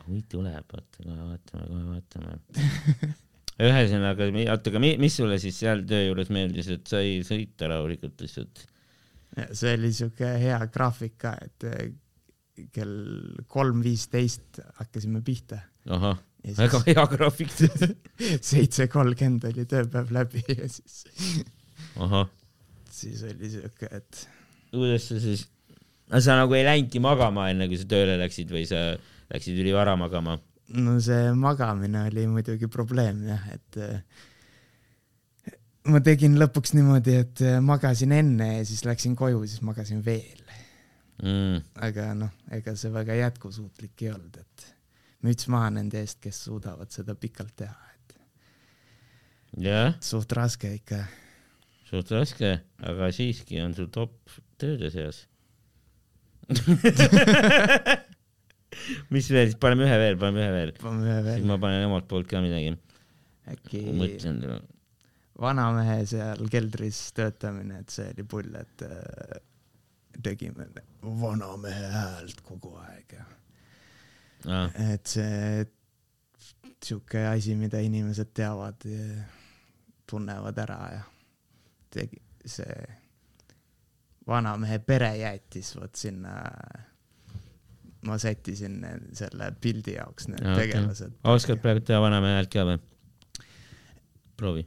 [0.06, 3.12] Oi tuleb, oota kohe vaatame, kohe vaatame.
[3.66, 8.20] ühesõnaga, oota, aga mi- mis sulle siis seal töö juures meeldis, et sai sõita rahulikult
[8.24, 8.66] lihtsalt?
[9.52, 11.90] see oli siuke hea graafik ka, et eh,
[12.72, 12.94] kell
[13.52, 15.58] kolm viisteist hakkasime pihta
[15.92, 16.16] ahah,
[16.56, 17.52] väga hea graafik.
[18.50, 21.02] seitse kolmkümmend oli tööpäev läbi ja siis,
[22.04, 22.30] ahah,
[22.92, 24.22] siis oli siuke, et
[24.72, 25.44] kuidas sa siis,
[26.16, 28.86] sa nagu ei läinudki magama enne, kui sa tööle läksid või sa
[29.32, 30.38] läksid ülivara magama?
[30.74, 34.00] no see magamine oli muidugi probleem jah, et eh,
[35.90, 40.42] ma tegin lõpuks niimoodi, et eh, magasin enne ja siis läksin koju, siis magasin veel.
[41.16, 41.62] Mm.
[41.80, 44.66] aga noh, ega see väga jätkusuutlik ei olnud, et
[45.24, 48.18] müts maha nende eest, kes suudavad seda pikalt teha, et
[49.64, 50.98] jah, suht raske ikka.
[51.88, 52.50] suht raske,
[52.84, 55.22] aga siiski on sul top tööde seas.
[59.14, 61.86] mis veel, siis paneme ühe veel, paneme ühe veel, paneme ühe siis veel, ma panen
[61.88, 62.74] omalt poolt ka midagi.
[63.52, 64.42] äkki mõtlen,
[65.40, 69.38] vanamehe seal keldris töötamine, et see oli pull, et äh,
[70.24, 70.68] tegime
[71.02, 73.16] vanamehe häält kogu aeg.
[73.16, 73.26] Ja
[74.52, 75.66] ah, et see
[76.86, 78.84] sihuke asi, mida inimesed teavad,
[80.06, 81.02] tunnevad ära ja
[81.90, 82.84] tegi see
[84.26, 86.36] vanamehe perejäätis, vot sinna
[88.06, 88.80] ma sättisin
[89.16, 90.68] selle pildi jaoks need okei.
[90.68, 91.12] tegelased.
[91.24, 92.78] oskad praegu teha vanamehe häält ka või?
[94.36, 94.66] proovi.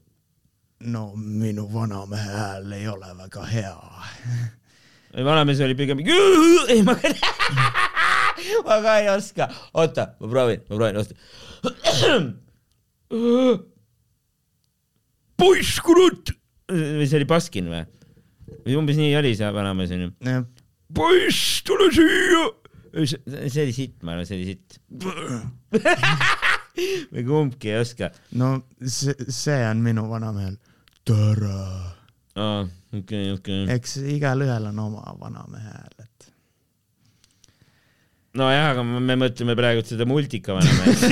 [0.93, 3.75] no minu vanamehe hääl ei ole väga hea.
[5.25, 6.04] vanamees oli pigem,
[6.73, 7.13] ei ma ka,
[8.67, 11.13] ma ka ei oska, oota, ma proovin, ma proovin, oota.
[15.39, 16.36] poiss, kurat.
[16.69, 17.86] või see oli Baskin või?
[18.65, 20.12] või umbes nii oli see vanamees onju.
[20.95, 22.47] poiss, tule siia.
[22.93, 24.80] See oli sitt, ma arvan, see oli sitt.
[27.13, 28.12] me kumbki ei oska.
[28.39, 30.56] no see, see on minu vanamehel.
[31.08, 31.56] tere.
[32.39, 32.62] aa,
[32.97, 33.65] okei, okei.
[33.75, 36.32] eks igalühel on oma vanamehe hääl, et
[38.39, 41.04] nojah, aga me mõtleme praegu seda multika vanameest.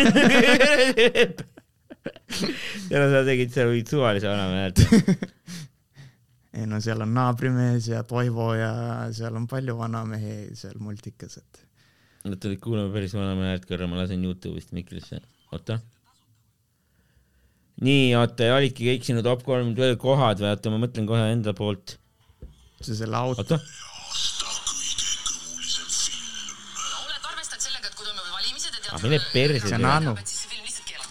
[2.92, 4.80] ja no sa tegid seal mingit suvalise vanamehe häält.
[6.58, 8.72] ei no seal on naabrimees ja Toivo ja
[9.16, 11.67] seal on palju vanamehi seal multikas, et
[12.34, 15.22] oota, kuulame päris vanamehe häält korra, ma lasen Youtube'ist mikrisse.
[15.52, 15.80] oota.
[17.88, 21.98] nii, oota, olidki kõik sinu top kolm töökohad või oota, ma mõtlen kohe enda poolt.
[22.82, 23.62] see selle auto, oota,
[28.90, 29.86] Ah, mine perse see on.
[29.86, 30.16] Anu.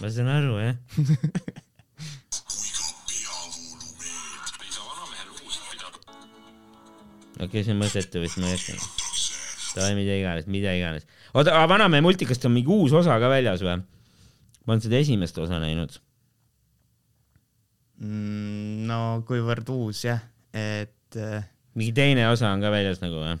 [0.01, 0.75] ma saan aru jah.
[7.37, 8.96] okei okay,, see on mõttetu vist, ma ei hakka.
[9.77, 11.07] davai, mida iganes, mida iganes.
[11.33, 13.79] oota, aga Vanamehe multikast on mingi uus osa ka väljas või?
[14.65, 15.93] ma olen seda esimest osa näinud.
[18.03, 20.21] Mm, no kuivõrd uus jah,
[20.53, 21.45] et äh,
[21.79, 23.37] mingi teine osa on ka väljas nagu või?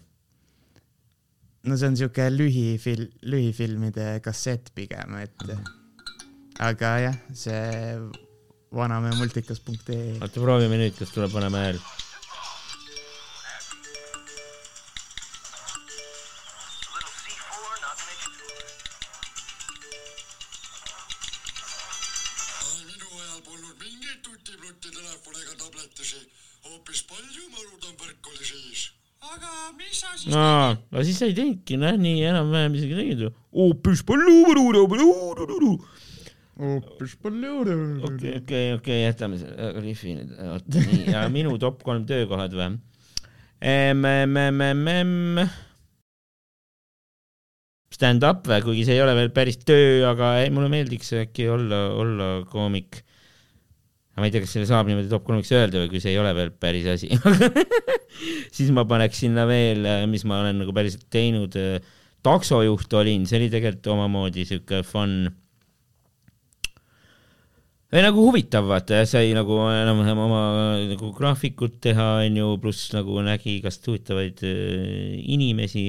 [1.67, 5.45] no see on siuke lühifil-, lühifilmide kassett pigem, et
[6.63, 7.97] aga jah, see
[8.73, 11.75] vanamehe multikas.ee oota, proovime nüüd, kas tuleb Vanamehe
[30.75, 33.31] siis no, siis sa ei teinudki, noh, nii enam-vähem isegi tegid ju.
[38.07, 42.77] okei, okei, okei, jätame selle rihvi nüüd, oota nii, ja minu top kolm töökohad või?
[47.97, 51.87] Stand-up või, kuigi see ei ole veel päris töö, aga ei, mulle meeldiks äkki olla,
[51.97, 53.01] olla koomik.
[54.17, 56.33] Ma ei tea, kas selle saab niimoodi top kolmiks öelda või kui see ei ole
[56.37, 57.09] veel päris asi.
[58.57, 61.57] siis ma paneks sinna veel, mis ma olen nagu päriselt teinud.
[62.25, 65.29] taksojuht olin, see oli tegelikult omamoodi sihuke fun
[67.93, 70.41] või nagu huvitav, vaata, sai nagu enam-vähem oma
[70.89, 75.87] nagu graafikut teha, onju, pluss nagu nägi igast huvitavaid äh, inimesi.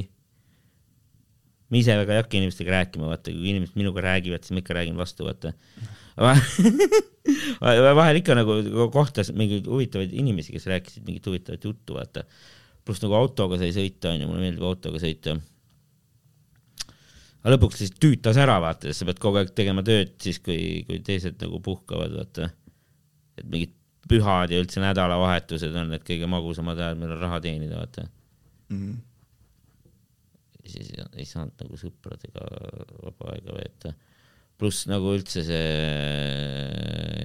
[1.69, 4.77] Ma ise väga ei hakka inimestega rääkima, vaata, kui inimesed minuga räägivad, siis ma ikka
[4.79, 5.53] räägin vastu, vaata.
[8.01, 8.57] vahel ikka nagu
[8.95, 12.25] kohtas mingeid huvitavaid inimesi, kes rääkisid mingit huvitavat juttu, vaata.
[12.85, 15.37] pluss nagu autoga sai sõita, onju, mulle meeldib autoga sõita
[17.43, 20.85] aga lõpuks siis tüütas ära, vaata, sest sa pead kogu aeg tegema tööd siis, kui,
[20.89, 22.51] kui teised nagu puhkavad, vaata.
[23.39, 23.75] et mingid
[24.09, 28.09] pühad ja üldse nädalavahetused on need kõige magusamad ajad, millal raha teenida, vaata.
[28.73, 29.08] ja
[30.71, 32.47] siis ei- saanud nagu sõpradega
[33.05, 33.95] vaba aega veeta.
[34.59, 35.67] pluss nagu üldse see,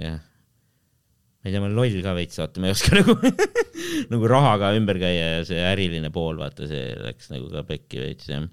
[0.03, 0.19] jah.
[0.19, 3.15] ma ei tea, ma olen loll ka veits, vaata, ma ei oska nagu,
[4.13, 8.29] nagu rahaga ümber käia ja see äriline pool, vaata, see läks nagu ka pekki veits,
[8.29, 8.45] jah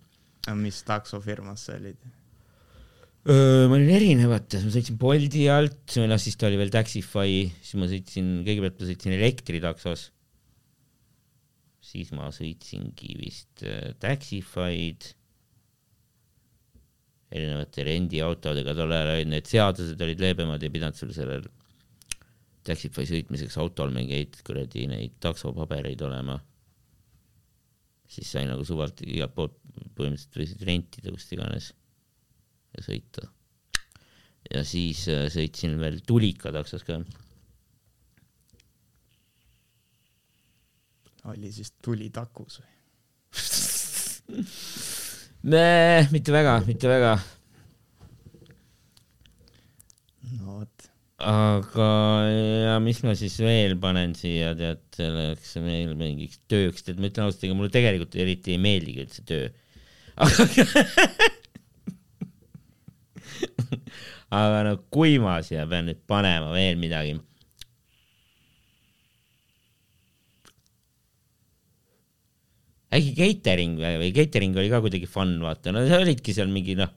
[0.56, 1.98] mis taksofirmas sa olid?
[3.28, 8.30] Ma olin erinevates, ma sõitsin Bolti alt, siis ta oli veel Taxify, siis ma sõitsin,
[8.46, 10.06] kõigepealt ma sõitsin elektritaksos.
[11.80, 15.14] Siis ma sõitsingi vist äh, Taxify'd.
[17.30, 21.44] erinevate rendiautodega, tol ajal olid need seadused olid leebemad, ei pidanud sul sellel
[22.66, 26.40] Taxify sõitmiseks autol mingeid kuradi neid taksopabereid olema.
[28.10, 29.54] siis sai nagu suvalt igalt poolt
[29.94, 31.70] põhimõtteliselt võisid rentida kust iganes
[32.74, 33.28] ja sõita.
[34.50, 37.00] ja siis äh, sõitsin veel Tulika taksos ka.
[41.28, 42.70] Oli siis tuli takus või?
[46.14, 47.12] mitte väga, mitte väga,
[50.38, 50.88] no vot,
[51.20, 51.88] aga
[52.30, 57.26] ja mis ma siis veel panen siia, tead, selleks meil mingiks tööks, tead, ma ütlen
[57.26, 59.46] ausalt, ega mulle tegelikult eriti ei meeldigi üldse töö.
[64.40, 67.12] aga no kui ma siia pean nüüd panema veel midagi
[72.90, 76.90] äkki catering või, catering oli ka kuidagi fun, vaata, no sa olidki seal mingi noh,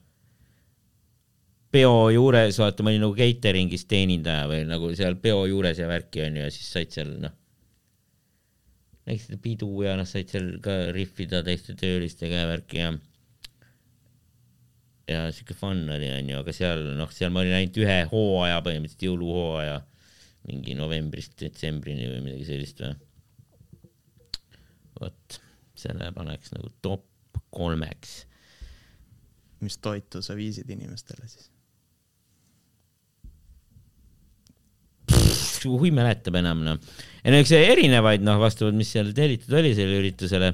[1.74, 6.26] peo juures, vaata, ma olin nagu catering'is teenindaja või nagu seal peo juures ja värki
[6.26, 7.34] onju ja siis said seal noh,
[9.08, 12.92] nägid seda pidu ja noh, said seal ka rihvida teiste töölistega ja värki ja
[15.10, 19.08] ja siuke fun oli onju, aga seal noh, seal ma olin ainult ühe hooaja põhimõtteliselt
[19.08, 19.80] jõuluhooaja.
[20.44, 22.96] Mingi novembrist detsembrini või midagi sellist või.
[25.00, 25.38] vot,
[25.84, 27.04] selle paneks nagu top
[27.54, 28.22] kolmeks
[29.64, 31.50] mis toitu sa viisid inimestele siis?
[35.64, 36.78] huvi mäletab enam noh.
[37.24, 40.50] ja no eks erinevaid noh, vastavalt, mis seal tellitud oli sellele üritusele.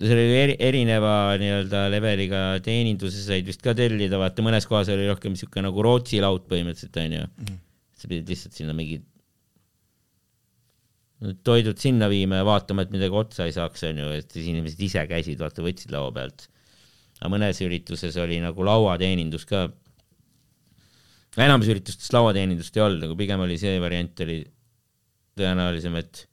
[0.00, 5.06] see oli eri, erineva nii-öelda leveliga teeninduse said vist ka tellida, vaata mõnes kohas oli
[5.10, 7.60] rohkem siuke nagu Rootsi laud põhimõtteliselt onju mm.
[8.02, 9.06] sa pidid lihtsalt sinna mingid
[11.44, 15.04] toidud sinna viima ja vaatama, et midagi otsa ei saaks onju, et siis inimesed ise
[15.10, 16.48] käisid, vaata võtsid laua pealt.
[17.20, 19.66] aga mõnes ürituses oli nagu lauateenindus ka
[21.38, 24.40] enamus üritustes lauateenindust ei olnud, nagu pigem oli see variant oli
[25.38, 26.24] tõenäolisem, et,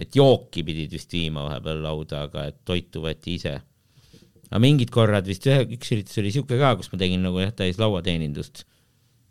[0.00, 3.60] et jooki pidid vist viima vahepeal lauda, aga et toitu võeti ise.
[4.48, 7.54] aga mingid korrad vist ühe, üks üritus oli siuke ka, kus ma tegin nagu jah,
[7.54, 8.64] täis lauateenindust.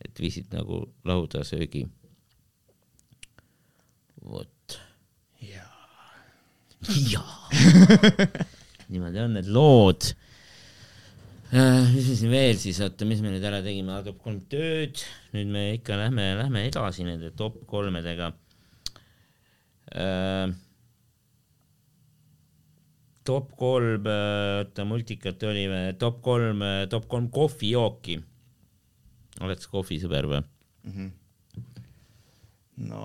[0.06, 1.88] et viisid nagu lauda söögi.
[4.24, 4.59] vot.
[8.90, 10.14] niimoodi on need lood.
[11.52, 15.02] mis me siin veel siis, oota, mis me nüüd ära tegime, top kolm tööd,
[15.34, 18.28] nüüd me ikka lähme, lähme edasi nende top kolmedega.
[23.30, 26.64] top kolm, oota multikat oli või, top kolm,
[26.94, 28.16] top kolm kohvijooki.
[29.44, 30.42] oled sa kohvisõber või?
[32.88, 33.04] no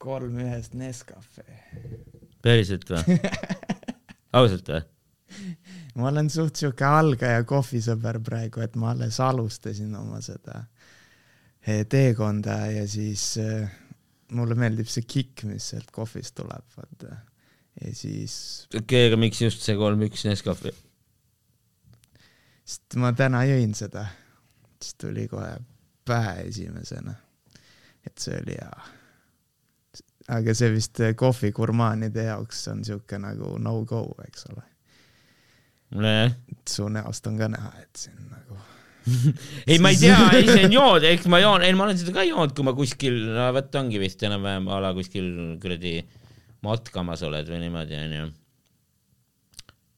[0.00, 1.44] kolm ühest Nescafe.
[2.42, 3.18] päriselt või?
[4.40, 4.82] ausalt või?
[5.98, 10.64] ma olen suht siuke algaja kohvisõber praegu, et ma alles alustasin oma seda
[11.62, 13.66] eh, teekonda ja siis eh,
[14.36, 17.18] mulle meeldib see kikk, mis sealt kohvist tuleb, vaata.
[17.80, 18.36] ja siis,
[18.70, 20.74] okei okay,, aga miks just see kolm-üks Nescafe?
[22.64, 24.06] sest ma täna jõin seda,
[24.80, 25.52] siis tuli kohe
[26.06, 27.14] pähe esimesena.
[28.06, 28.99] et see oli hea.
[30.30, 34.66] Aga see vist eh, kohvigurmaanide jaoks on siuke nagu no go, eks ole.
[36.06, 36.36] jah.
[36.68, 38.58] su näost on ka näha, et siin nagu
[39.70, 42.14] ei, ma ei tea, ei see on jood, eks ma joon, ei ma olen seda
[42.14, 45.30] ka joonud, kui ma kuskil, no vot ongi vist enam-vähem a la kuskil
[45.62, 45.96] kuradi
[46.66, 48.28] matkamas oled või niimoodi onju.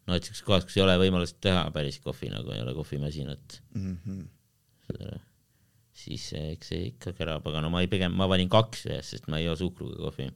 [0.07, 3.61] no et siukses kohas, kus ei ole võimalust teha päris kohvi nagu ei ole kohvimasinat,
[3.75, 3.99] mm.
[4.07, 5.21] -hmm.
[6.03, 9.29] Siis eks see ikka kärab, aga no ma ei, pigem ma valin kaks ühes, sest
[9.31, 10.31] ma ei joo suhkruga kohvi.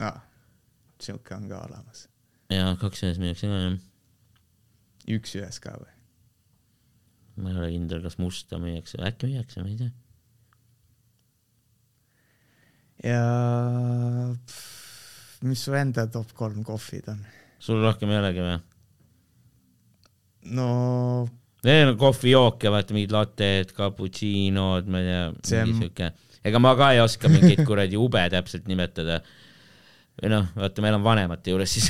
[0.00, 0.20] ah,.
[1.02, 2.06] siuke on ka olemas.
[2.52, 3.80] ja kaks ühes müüakse ka jah,
[5.16, 5.90] üks ühes ka või?
[7.42, 9.92] ma ei ole kindel, kas musta müüakse, äkki müüakse, ma ei tea.
[13.10, 13.22] ja
[14.46, 17.24] pff, mis su enda top kolm kohvid on?
[17.62, 18.58] sul rohkem ei olegi või?
[20.58, 20.68] no
[21.62, 25.10] Need on kohvijooke, vaata mingid latted, cappuccino'd, ma ei
[25.46, 26.08] tea, mingi siuke,
[26.42, 29.20] ega ma ka ei oska mingeid kuradi ube täpselt nimetada.
[30.18, 31.86] või noh, vaata, meil on vanemate juures siis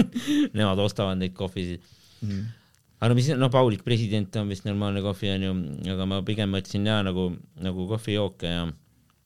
[0.58, 1.84] nemad ostavad neid kohvisid.
[2.24, 2.46] mm,
[2.98, 5.52] aga no mis, noh, Paulik president on vist normaalne kohvi onju,
[5.92, 7.28] aga ma pigem mõtlesin ja nagu,
[7.60, 8.64] nagu kohvijooke ja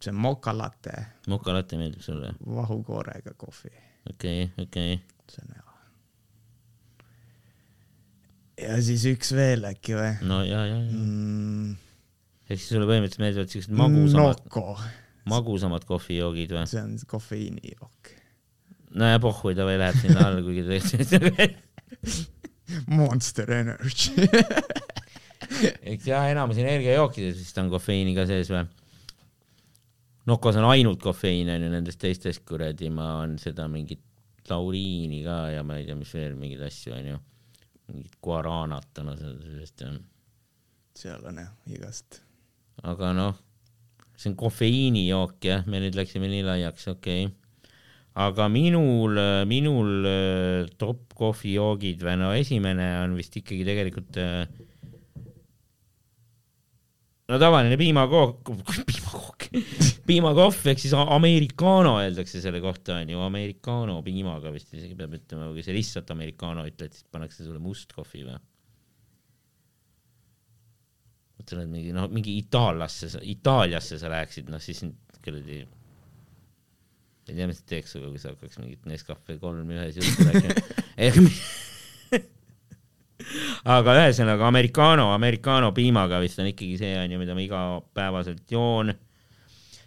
[0.05, 0.97] see on mokalatte,
[1.31, 3.71] mokalatte meeldib sulle, vahukoorega kohvi,
[4.11, 5.05] okei okay,, okei okay..
[5.31, 5.64] see on hea.
[8.61, 11.73] Ja siis üks veel äkki või no ja, ja, ja, mm,?
[12.49, 14.77] ehk siis sulle põhimõtteliselt meeldivad siuksed magusamad, Noko,
[15.31, 16.69] magusamad kohvijoogid või?
[16.71, 18.15] see on kofeiinijook.
[18.95, 21.63] nojah, pohhui ta või läheb sinna alla, kuigi tegelikult
[22.97, 24.29] Monster Energy
[25.93, 28.65] eks jah, enamus energiajookides vist on kofeiini ka sees või?
[30.29, 34.01] Nokos on ainult kofeiin onju, nendest teistest kuradi ma on seda mingit
[34.49, 37.19] tauriini ka ja ma ei tea, mis veel mingeid asju onju,
[37.91, 39.97] mingit guaranat on sellest jah,
[40.97, 42.21] seal on jah igast.
[42.83, 43.39] aga noh,
[44.17, 47.73] see on kofeiinijook jah, me nüüd läksime nii laiaks, okei okay..
[48.27, 49.19] aga minul,
[49.51, 54.47] minul äh, top kohvijoogid või no esimene on vist ikkagi tegelikult äh,
[57.31, 58.51] no tavaline piimakook,
[58.91, 59.47] piimakook,
[60.09, 65.65] piimakohv ehk siis americano öeldakse selle kohta onju, americano piimaga vist isegi peab ütlema, kui
[65.65, 68.41] sa lihtsalt americano ütled, siis pannakse sulle must kohvi või?
[71.45, 74.81] sa oled mingi noh, mingi itaallasse, Itaaliasse sa läheksid, noh siis
[75.25, 75.59] kuradi,
[77.29, 80.57] ei tea, mis teeks sinuga, kui sa hakkaks mingit Nescafe kolm ühes juttu rääkima.
[83.65, 88.95] aga ühesõnaga americano, americano piimaga vist on ikkagi see onju, mida ma igapäevaselt joon.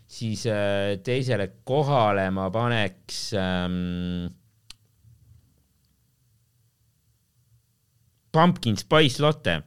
[0.08, 4.30] siis äh, teisele kohale ma paneks ähm,
[8.32, 9.62] pumpkin spice latte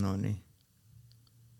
[0.00, 0.36] Nonii,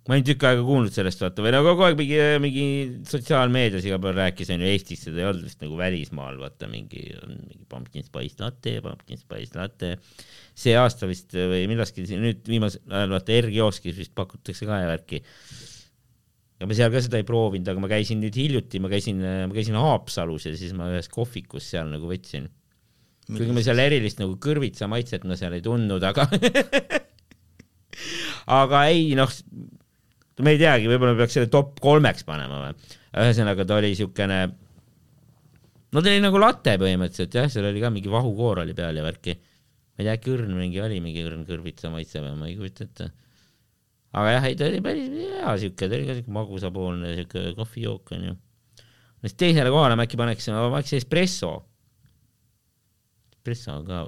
[0.02, 2.64] ma olin tükk aega kuulnud sellest vaata või no kogu aeg mingi, mingi
[3.06, 7.60] sotsiaalmeedias igal pool rääkis onju, Eestis seda ei olnud vist nagu välismaal vaata mingi, mingi
[7.70, 9.92] pumpkin spice latte, pumpkin spice latte.
[10.58, 15.22] see aasta vist või millalgi nüüd viimasel ajal vaata R-kioskis vist pakutakse ka värki.
[16.58, 19.54] ja ma seal ka seda ei proovinud, aga ma käisin nüüd hiljuti, ma käisin, ma
[19.54, 22.50] käisin Haapsalus ja siis ma ühes kohvikus seal nagu võtsin.
[23.30, 26.26] kuigi ma seal erilist nagu kõrvitsa maitset ma seal ei tundnud, aga
[28.62, 29.30] aga ei noh,
[30.40, 32.98] ma ei teagi, võib-olla peaks selle top kolmeks panema või.
[33.12, 34.38] ühesõnaga ta oli siukene,
[35.92, 39.04] no ta oli nagu latte põhimõtteliselt jah, seal oli ka mingi vahukoor oli peal ja
[39.04, 39.36] värki.
[39.36, 42.86] ma ei tea, äkki õrn mingi oli, mingi õrn kõrvitsa maitse või ma ei kujuta
[42.88, 43.10] ette.
[44.16, 48.16] aga jah, ei ta oli päris hea siuke, ta oli ka siuke magusapoolne siuke kohvijook
[48.16, 48.36] onju.
[49.26, 51.58] siis teisele kohale ma äkki paneks, ma paneks espresso.
[53.36, 54.06] espresso on ka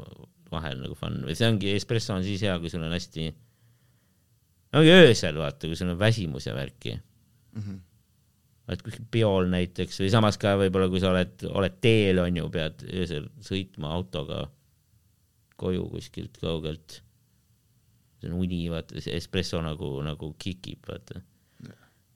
[0.54, 3.28] vahel nagu fun või see ongi, espresso on siis hea, kui sul on hästi
[4.78, 7.62] ongi öösel vaata, kui sul on väsimus ja värki mm.
[7.62, 7.78] -hmm.
[8.68, 12.86] oled kuskil peol näiteks või samas ka võib-olla, kui sa oled, oled teel onju, pead
[12.90, 14.48] öösel sõitma autoga.
[15.56, 17.02] koju kuskilt kaugelt.
[18.20, 21.20] see on uni, vaata, see espresso nagu, nagu kikib, vaata.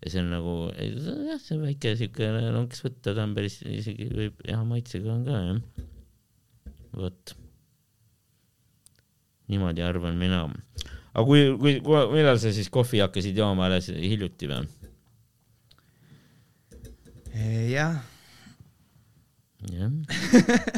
[0.02, 4.09] ja see on nagu, jah, see on väike siuke lonks võtta, ta on päris isegi
[4.14, 5.61] võib hea maitsega on ka jah.
[6.96, 7.36] vot.
[9.48, 10.48] niimoodi arvan mina.
[11.18, 11.44] Aga kui,
[11.82, 14.64] kui, millal sa siis kohvi hakkasid jooma alles hiljuti või?
[17.72, 17.98] jah,
[19.74, 19.94] jah,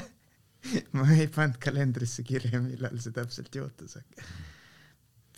[0.97, 4.31] ma ei pannud kalendrisse kirja, millal see täpselt juhtus, aga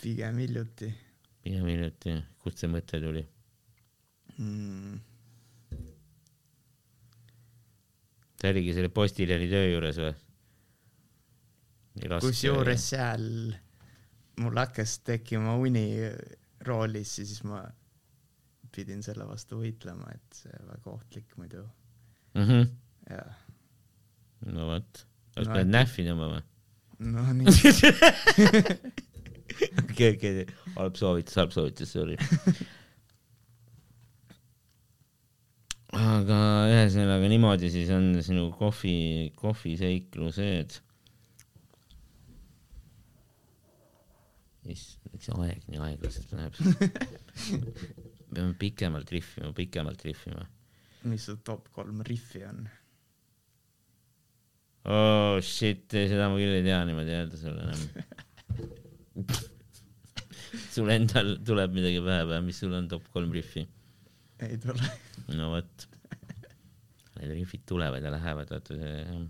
[0.01, 0.91] pigem hiljuti
[1.43, 3.23] pigem hiljuti, kust see mõte tuli?
[4.39, 4.99] mm,.
[8.39, 10.13] see oligi selle Postiljani töö juures või?
[12.23, 13.27] kusjuures seal
[14.41, 15.83] mul hakkas tekkima uni
[16.65, 17.59] roolis ja siis ma
[18.73, 21.61] pidin selle vastu võitlema, et see väga ohtlik muidu
[22.33, 22.47] mm.
[22.47, 22.67] -hmm.
[23.09, 23.23] ja
[24.53, 25.05] no vot,
[25.37, 26.41] oleks No, et- näffi tõmbama.
[26.99, 27.47] no nii,
[29.83, 30.45] okei, okei,
[30.77, 32.17] halb soovitus, halb soovitus, sorry.
[35.93, 36.37] aga
[36.71, 40.79] ühesõnaga niimoodi siis on sinu kohvi, kohviseiklused.
[44.71, 46.53] issand, miks see aeg nii aeglaselt läheb?
[48.33, 50.45] peame pikemalt rihvima, pikemalt rihvima.
[51.11, 52.63] mis su top kolm rihvi on?
[54.89, 57.81] oh shit, seda ma küll ei tea niimoodi öelda sulle enam.
[60.73, 63.67] sul endal tuleb midagi pähe peale, mis sul on top kolm rihvi?
[64.43, 64.91] ei tule.
[65.37, 65.89] no vot.
[67.13, 69.23] Need rihvid tulevad ja lähevad, vaata see jah.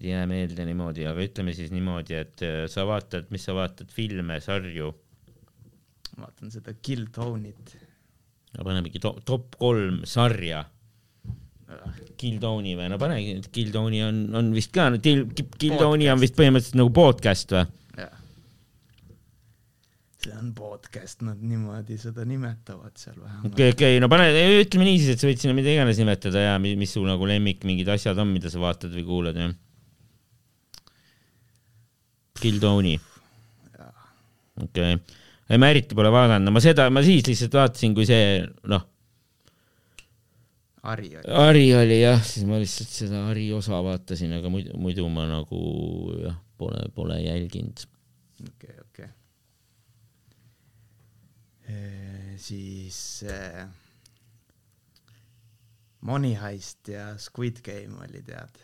[0.00, 3.90] Ei jää meelde niimoodi, aga ütleme siis niimoodi, et äh, sa vaatad, mis sa vaatad,
[3.94, 4.92] filme, sarju.
[6.20, 7.76] vaatan seda Killtone'it.
[8.56, 10.64] panemegi to top kolm sarja.
[12.16, 17.52] Killtone'i või, no panegi, Killtone'i on, on vist ka, Killtone'i on vist põhimõtteliselt nagu podcast
[17.56, 17.66] või?
[20.26, 23.52] see on podcast, nad niimoodi seda nimetavad seal vähemalt.
[23.52, 24.26] okei, okei, no pane,
[24.62, 27.28] ütleme nii siis, et sa võid sinna mida iganes nimetada ja mi- mis su nagu
[27.28, 29.52] lemmik mingid asjad on, mida sa vaatad või kuulad, jah.
[32.40, 32.98] Killtone'i.
[34.62, 38.40] okei okay., ei ma eriti pole vaadanud, ma seda, ma siis lihtsalt vaatasin, kui see,
[38.72, 38.86] noh,
[40.86, 41.26] Ari oli.
[41.34, 45.60] Ari oli jah, siis ma lihtsalt seda Ari osa vaatasin, aga muidu, muidu ma nagu
[46.22, 47.86] jah, pole, pole jälginud.
[48.46, 49.10] okei, okei.
[52.36, 53.66] siis äh,
[56.00, 58.60] Money Heist ja Squid Game oli tead,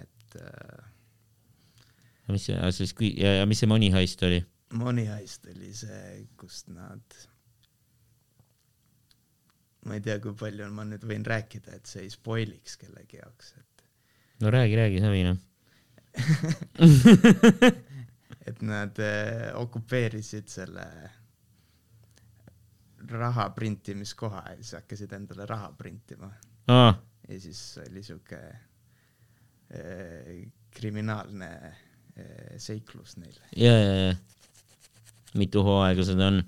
[0.00, 0.89] et äh,
[2.34, 4.40] mis see, siis kui, ja, ja mis see Money Heist oli?
[4.78, 7.18] Money Heist oli see, kus nad,
[9.86, 13.54] ma ei tea, kui palju ma nüüd võin rääkida, et see ei spoiliks kellegi jaoks,
[13.58, 13.84] et
[14.44, 15.38] no räägi, räägi, savi noh.
[18.50, 20.86] et nad äh, okupeerisid selle
[23.10, 26.30] raha printimiskoha ja siis hakkasid endale raha printima
[26.70, 26.90] aa,
[27.28, 28.58] ja siis oli siuke äh,
[30.70, 31.50] kriminaalne
[32.60, 33.36] seiklus neil.
[33.56, 34.14] ja, ja, ja.
[35.38, 36.42] mitu hooaega seda on?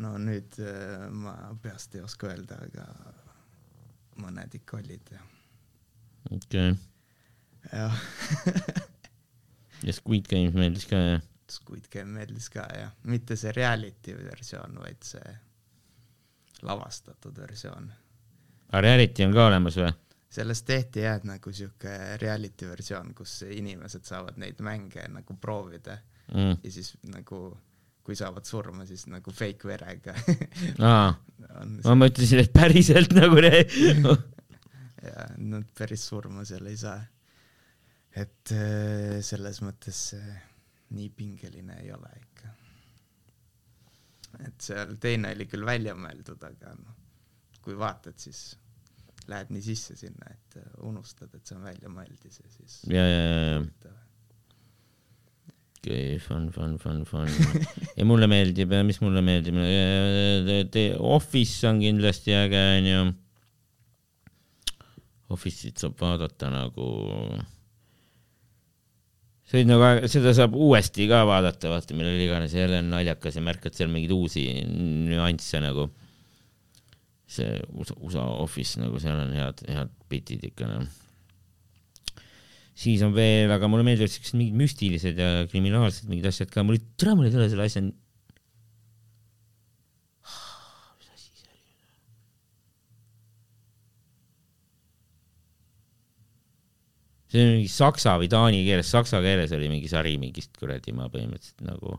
[0.00, 2.86] no nüüd äh, ma peast ei oska öelda, aga
[4.20, 5.24] mõned ikka olid ja,
[6.30, 6.78] okei okay.,
[7.72, 8.00] jah
[9.86, 11.22] ja Squid Game meeldis ka jah?
[11.50, 15.36] Squid Game meeldis ka jah, mitte see reality versioon, vaid see
[16.66, 17.90] lavastatud versioon.
[18.70, 19.92] aga reality on ka olemas või?
[20.30, 25.98] Sellest tehti jah, nagu siuke reality versioon, kus inimesed saavad neid mänge nagu proovida
[26.30, 26.60] Mm.
[26.62, 27.38] ja siis nagu
[28.06, 30.14] kui saavad surma, siis nagu fake verega
[30.86, 31.08] aa,
[31.84, 33.66] ma mõtlesin, et päriselt nagu re-.
[35.08, 37.00] ja nad päris surma seal ei saa.
[38.14, 40.38] et äh, selles mõttes see
[40.94, 42.54] nii pingeline ei ole ikka.
[44.46, 46.94] et seal teine oli küll välja mõeldud, aga noh,
[47.60, 48.52] kui vaatad, siis
[49.30, 53.24] lähed nii sisse sinna, et äh, unustad, et see on väljamõeldis ja siis ja, ja,
[53.24, 53.96] ja, ja,
[55.80, 57.28] okei, fun, fun, fun, fun.
[57.98, 59.56] ja mulle meeldib, mis mulle meeldib,
[60.98, 63.06] Office on kindlasti äge, onju.
[65.30, 66.84] Office'it saab vaadata nagu,
[69.46, 73.44] see on nagu, seda saab uuesti ka vaadata, vaata millal iganes, jälle on naljakas ja
[73.46, 75.86] märkad seal mingeid uusi nüansse nagu.
[77.30, 80.88] See USA, USA Office nagu seal on head, head bitid ikka noh
[82.80, 86.78] siis on veel, aga mulle meeldivad siuksed mingid müstilised ja kriminaalsed mingid asjad ka, mul
[86.78, 87.82] ei, tere, mul ei tule selle asja.
[91.00, 91.68] mis asi see oli?
[97.30, 101.10] see oli mingi saksa või taani keeles, saksa keeles oli mingi sari mingist kuradi ma
[101.12, 101.98] põhimõtteliselt nagu,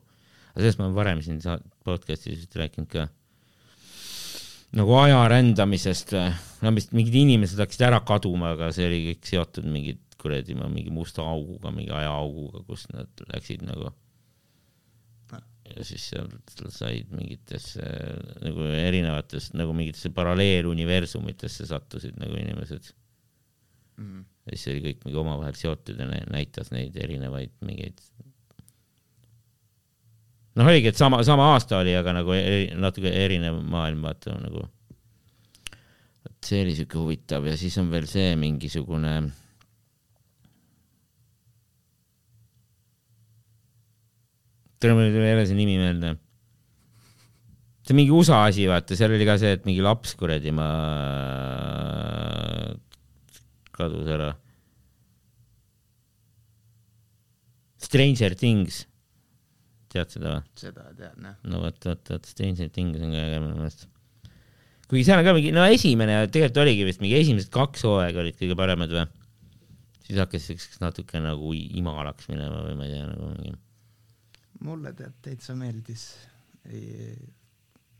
[0.54, 1.44] aga sellest ma olen varem siin
[1.86, 3.10] podcast'is vist rääkinud ka.
[4.78, 6.30] Nagu aja rändamisest või,
[6.64, 10.70] no vist mingid inimesed hakkasid ära kaduma, aga see oli kõik seotud mingi kuradi ma
[10.70, 13.90] mingi musta auguga, mingi ajaauguga, kus nad läksid nagu
[15.76, 17.86] ja siis sealt said mingitesse
[18.44, 22.92] nagu erinevatesse nagu mingitesse paralleeluniversumitesse sattusid nagu inimesed
[24.02, 24.26] mm..
[24.48, 28.02] ja siis oli kõik mingi omavahel seotud ja nä- näitas neid erinevaid mingeid
[30.56, 34.66] noh, oligi, et sama, sama aasta oli, aga nagu eri, natuke erinev maailm, vaata nagu.
[36.22, 39.16] vot see oli siuke huvitav ja siis on veel see mingisugune.
[44.82, 46.16] tere, mul ei tule jälle see nimi meelde.
[47.86, 50.70] see mingi USA asi, vaata, seal oli ka see, et mingi laps kuradi ma
[53.78, 54.32] kadus ära.
[57.82, 58.86] Stranger Things,
[59.92, 60.44] tead seda või?
[60.60, 61.38] seda tean jah.
[61.52, 63.88] no vot, vot, vot Stranger Things on ka äge minu meelest.
[64.92, 68.38] kuigi seal on ka mingi, no esimene tegelikult oligi vist mingi esimesed kaks hooaega olid
[68.40, 69.06] kõige paremad või?
[70.06, 73.54] siis hakkas siukseks natuke nagu imalaks minema või ma ei tea nagu mingi.
[74.68, 76.10] mulle tead täitsa meeldis
[76.70, 77.16] ei,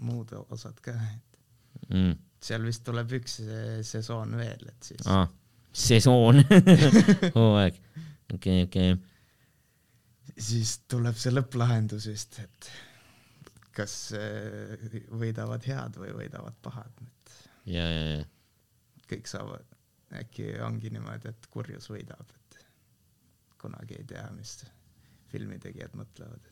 [0.06, 1.28] muud osad ka, et
[1.92, 2.14] Mm.
[2.44, 5.28] seal vist tuleb üks se- sesoon veel, et siis Ah,
[5.74, 6.42] sesoon,
[7.38, 7.78] hooaeg,
[8.36, 8.92] okei, okei.
[10.38, 12.70] Siis tuleb see lõpplahendus vist, et
[13.76, 17.36] kas äh, võidavad head või võidavad pahad, et
[17.72, 18.24] ja, ja, ja,
[19.12, 19.66] kõik saavad,
[20.22, 22.64] äkki ongi niimoodi, et kurjus võidab, et
[23.62, 24.58] kunagi ei tea, mis
[25.32, 26.50] filmitegijad mõtlevad, et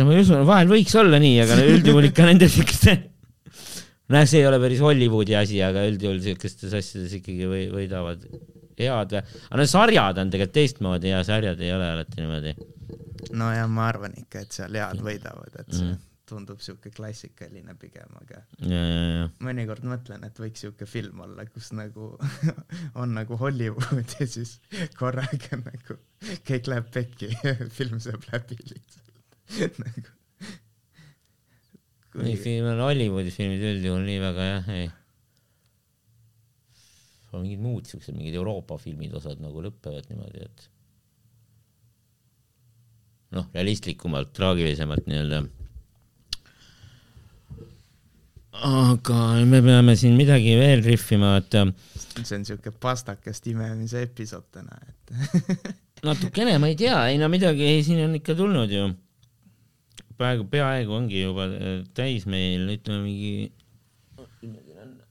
[0.00, 2.94] ma ei usu, vahel võiks olla nii, aga üldjuhul ikka nende siukeste,
[4.12, 8.24] noh, see ei ole päris Hollywoodi asi, aga üldjuhul siukestes asjades ikkagi või, võidavad
[8.78, 12.54] head või, aga no sarjad on tegelikult teistmoodi ja sarjad ei ole alati niimoodi.
[13.38, 16.00] no ja ma arvan ikka, et seal head võidavad, et see Mm.
[16.32, 21.44] tundub siuke klassikaline pigem, aga ja, ja, ja, mõnikord mõtlen, et võiks siuke film olla,
[21.52, 22.14] kus nagu
[23.02, 24.54] on nagu Hollywood ja siis
[24.96, 25.98] korraga nagu
[26.48, 27.28] kõik läheb pekki
[27.76, 30.08] film saab läbi lihtsalt nagu.
[32.24, 34.88] ei, film on Hollywoodi filmid üldjuhul nii väga jah, ei.
[37.40, 40.68] Mingid muud siuksed, mingid Euroopa filmid osad nagu lõpevad niimoodi, et
[43.36, 45.42] noh, realistlikumalt, traagilisemalt nii-öelda.
[48.52, 49.18] aga
[49.48, 51.54] me peame siin midagi veel rihvima, et
[52.20, 55.14] see on siuke pastakast imemise episood täna, et
[56.06, 58.90] natukene, ma ei tea, ei no midagi ei, siin on ikka tulnud ju.
[60.20, 63.48] praegu peaaegu ongi juba äh, täis meil, ütleme mingi,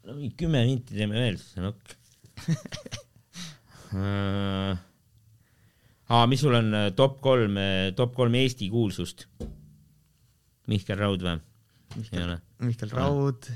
[0.06, 1.98] no mingi kümme minti teeme veel, siis on ok.
[6.12, 7.54] aa, mis sul on äh, top kolm,
[7.98, 9.20] top kolm Eesti kuulsust?
[10.72, 11.38] Mihkel Raud või?
[12.00, 13.56] ei ole, Mihkel Raud äh,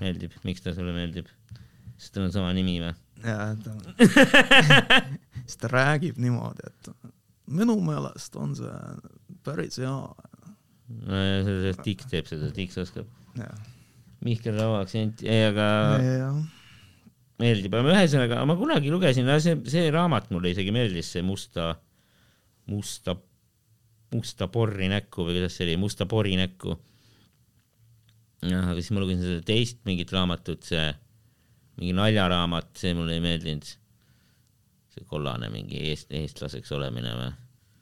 [0.00, 1.26] meeldib, miks ta sulle meeldib?
[1.96, 2.94] sest tal on sama nimi või?
[3.22, 3.70] ja ta,
[5.46, 6.82] siis ta räägib niimoodi, et
[7.52, 8.76] minu meelest on see
[9.46, 9.92] päris hea.
[9.92, 13.06] no ja see, Tikk teeb seda, Tikk oskab.
[14.22, 15.66] Mihkel Raua aktsent, ei aga
[17.40, 21.72] meeldib, aga ühesõnaga, ma kunagi lugesin, see, see raamat mulle isegi meeldis, see musta,
[22.70, 23.16] musta,
[24.12, 26.76] musta porri näkku või kuidas see oli, musta pori näkku.
[28.46, 30.88] jah, aga siis ma lugesin seda teist mingit raamatut, see
[31.78, 33.64] mingi naljaraamat, see mulle ei meeldinud.
[34.92, 37.30] see kollane mingi eest, eestlaseks olemine või?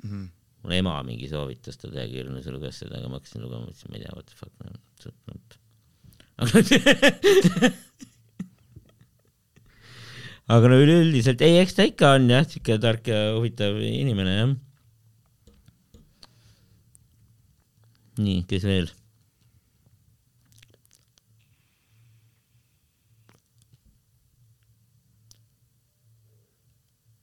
[0.05, 0.29] Mhm.
[0.63, 3.91] mul ema mingi soovitas ta täiega hirmus ja luges seda, aga ma hakkasin lugema, mõtlesin,
[3.91, 4.71] ma ei tea, what the fuck no,.
[10.51, 14.57] aga no üleüldiselt, ei, eks ta ikka on jah, siuke tark ja huvitav inimene jah.
[18.21, 18.91] nii, kes veel?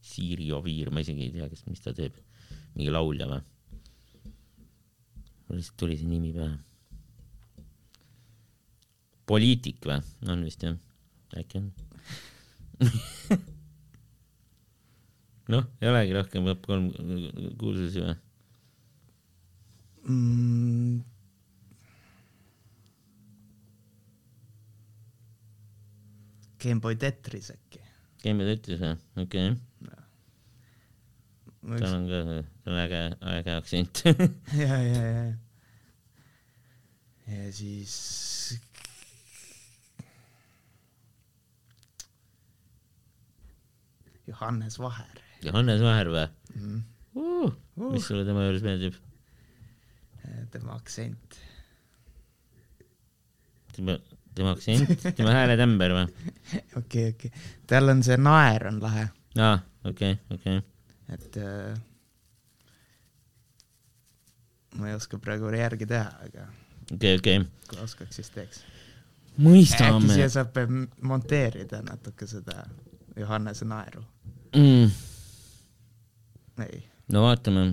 [0.08, 2.16] Siiri Oviir, ma isegi ei tea, kes, mis ta teeb,
[2.78, 3.44] mingi laulja või?
[5.48, 6.56] mul lihtsalt tuli see nimi pähe.
[9.30, 10.00] poliitik või?
[10.32, 10.80] on vist jah,
[11.38, 11.70] äkki on.
[15.54, 16.86] noh, ei olegi rohkem top kolm
[17.58, 18.16] kuulsusi või?
[20.08, 20.98] mm,.
[26.58, 27.80] Gameboy Tetris äkki.
[28.22, 28.94] Keemia ütles või?
[29.24, 29.58] okei okay.,
[31.82, 32.22] tal on ka,
[32.64, 33.02] tal on äge,
[33.34, 34.02] äge aktsent
[34.62, 35.26] ja, ja, ja.
[37.28, 37.96] ja siis.
[44.28, 46.80] Johannes Vaher Johannes Vaher või mm..
[47.18, 47.52] uh,?
[47.92, 48.98] mis sulle tema juures meeldib?
[50.52, 51.40] tema aktsent.
[53.76, 53.98] tema,
[54.36, 56.32] tema aktsent, tema hääletämber või?
[56.80, 57.32] okei, okei,
[57.70, 59.08] tal on see naer on lahe,
[59.40, 60.62] aa, okei, okei.
[61.14, 61.78] et äh,
[64.78, 66.50] ma ei oska praegu järgi teha, aga
[66.94, 67.46] okei, okei.
[67.70, 68.64] kui oskaks, siis teeks.
[68.64, 70.30] äkki mõistame siia.
[70.34, 70.60] saab
[71.02, 72.64] monteerida natuke seda
[73.18, 74.04] Johannese naeru.
[74.58, 74.90] Mm,
[76.66, 76.80] ei,
[77.14, 77.66] no vaatame.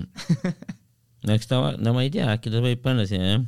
[1.34, 3.44] eks ta, no ma ei tea, äkki ta võib panna siia jah.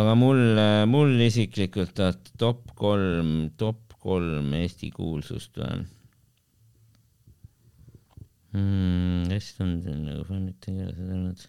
[0.00, 0.40] aga mul,
[0.88, 5.82] mul isiklikult vaat top kolm, top kolm Eesti kuulsust või
[8.56, 9.28] mm,?
[9.34, 11.48] hästi on siin nagu fännid tegelased olnud.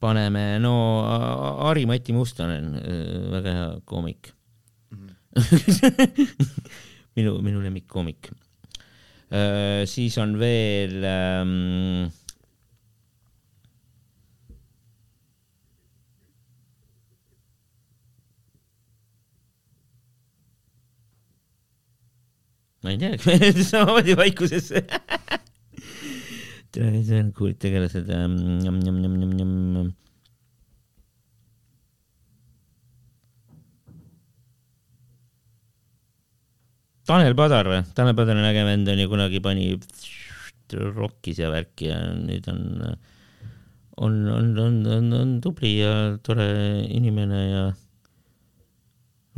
[0.00, 0.74] paneme, no
[1.64, 2.72] Harri-Mati Mustonen,
[3.32, 4.32] väga hea koomik.
[7.16, 8.32] minu, minu lemmikkoomik.
[9.86, 12.08] siis on veel ähm,
[22.82, 24.84] ma ei tea, samamoodi vaikusesse.
[26.74, 28.36] tere, see on cool tegelased ähm,.
[37.10, 37.80] Tanel Padar või?
[37.96, 39.72] Tanel Padar on äge vend, on ju kunagi pani
[40.70, 42.60] rokkis ja värki ja nüüd on,
[43.98, 46.46] on, on, on, on, on tubli ja tore
[46.86, 47.64] inimene ja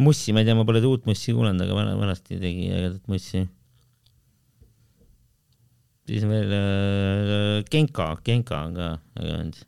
[0.03, 3.47] Mussi, ma ei tea, ma pole uut Mussi kuulanud, aga vana, vanasti tegi ägedat Mussi.
[6.09, 8.89] Siis on veel äh, Genka, Genka on ka
[9.21, 9.61] äge vend.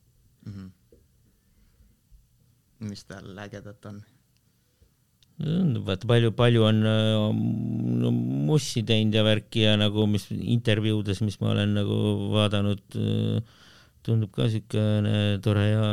[2.84, 4.02] mis tal ägedat on?
[5.86, 7.14] vaata palju, palju on äh,
[8.02, 8.10] no,
[8.48, 11.96] Mussi teinud ja värki ja nagu, mis intervjuudes, mis ma olen nagu
[12.34, 12.82] vaadanud,
[14.04, 15.86] tundub ka siukene tore ja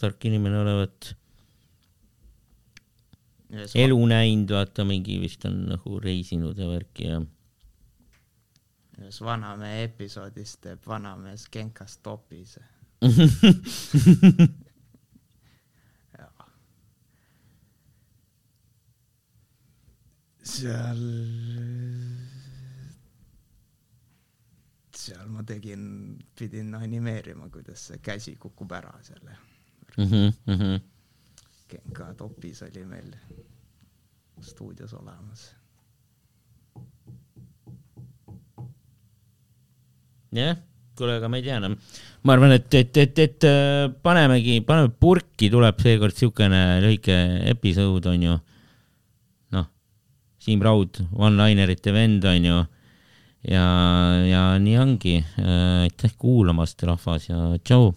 [0.00, 1.14] tark inimene olevat.
[3.74, 7.20] elu näinud, vaata mingi vist on nagu reisinud ja värki ja
[9.00, 12.58] ühes Vanamehe episoodis teeb vanamees Genkas topis.
[20.50, 21.00] seal,
[24.96, 25.84] seal ma tegin,
[26.38, 29.36] pidin animeerima, kuidas see käsi kukub ära selle
[29.98, 30.76] Mhm, mhm.
[31.68, 33.14] Genka topis oli meil
[34.40, 35.50] stuudios olemas.
[40.36, 40.58] jah,
[40.98, 41.76] kuule, aga ma ei tea enam.
[42.22, 47.16] ma arvan, et, et, et, et äh, panemegi, paneme purki, tuleb seekord siukene lühike
[47.54, 48.36] episood, onju.
[49.56, 49.70] noh,
[50.40, 52.60] Siim Raud, one-linerite vend, onju.
[53.48, 53.66] ja,
[54.28, 55.16] ja nii ongi.
[55.40, 57.92] aitäh kuulamast, rahvas ja tšau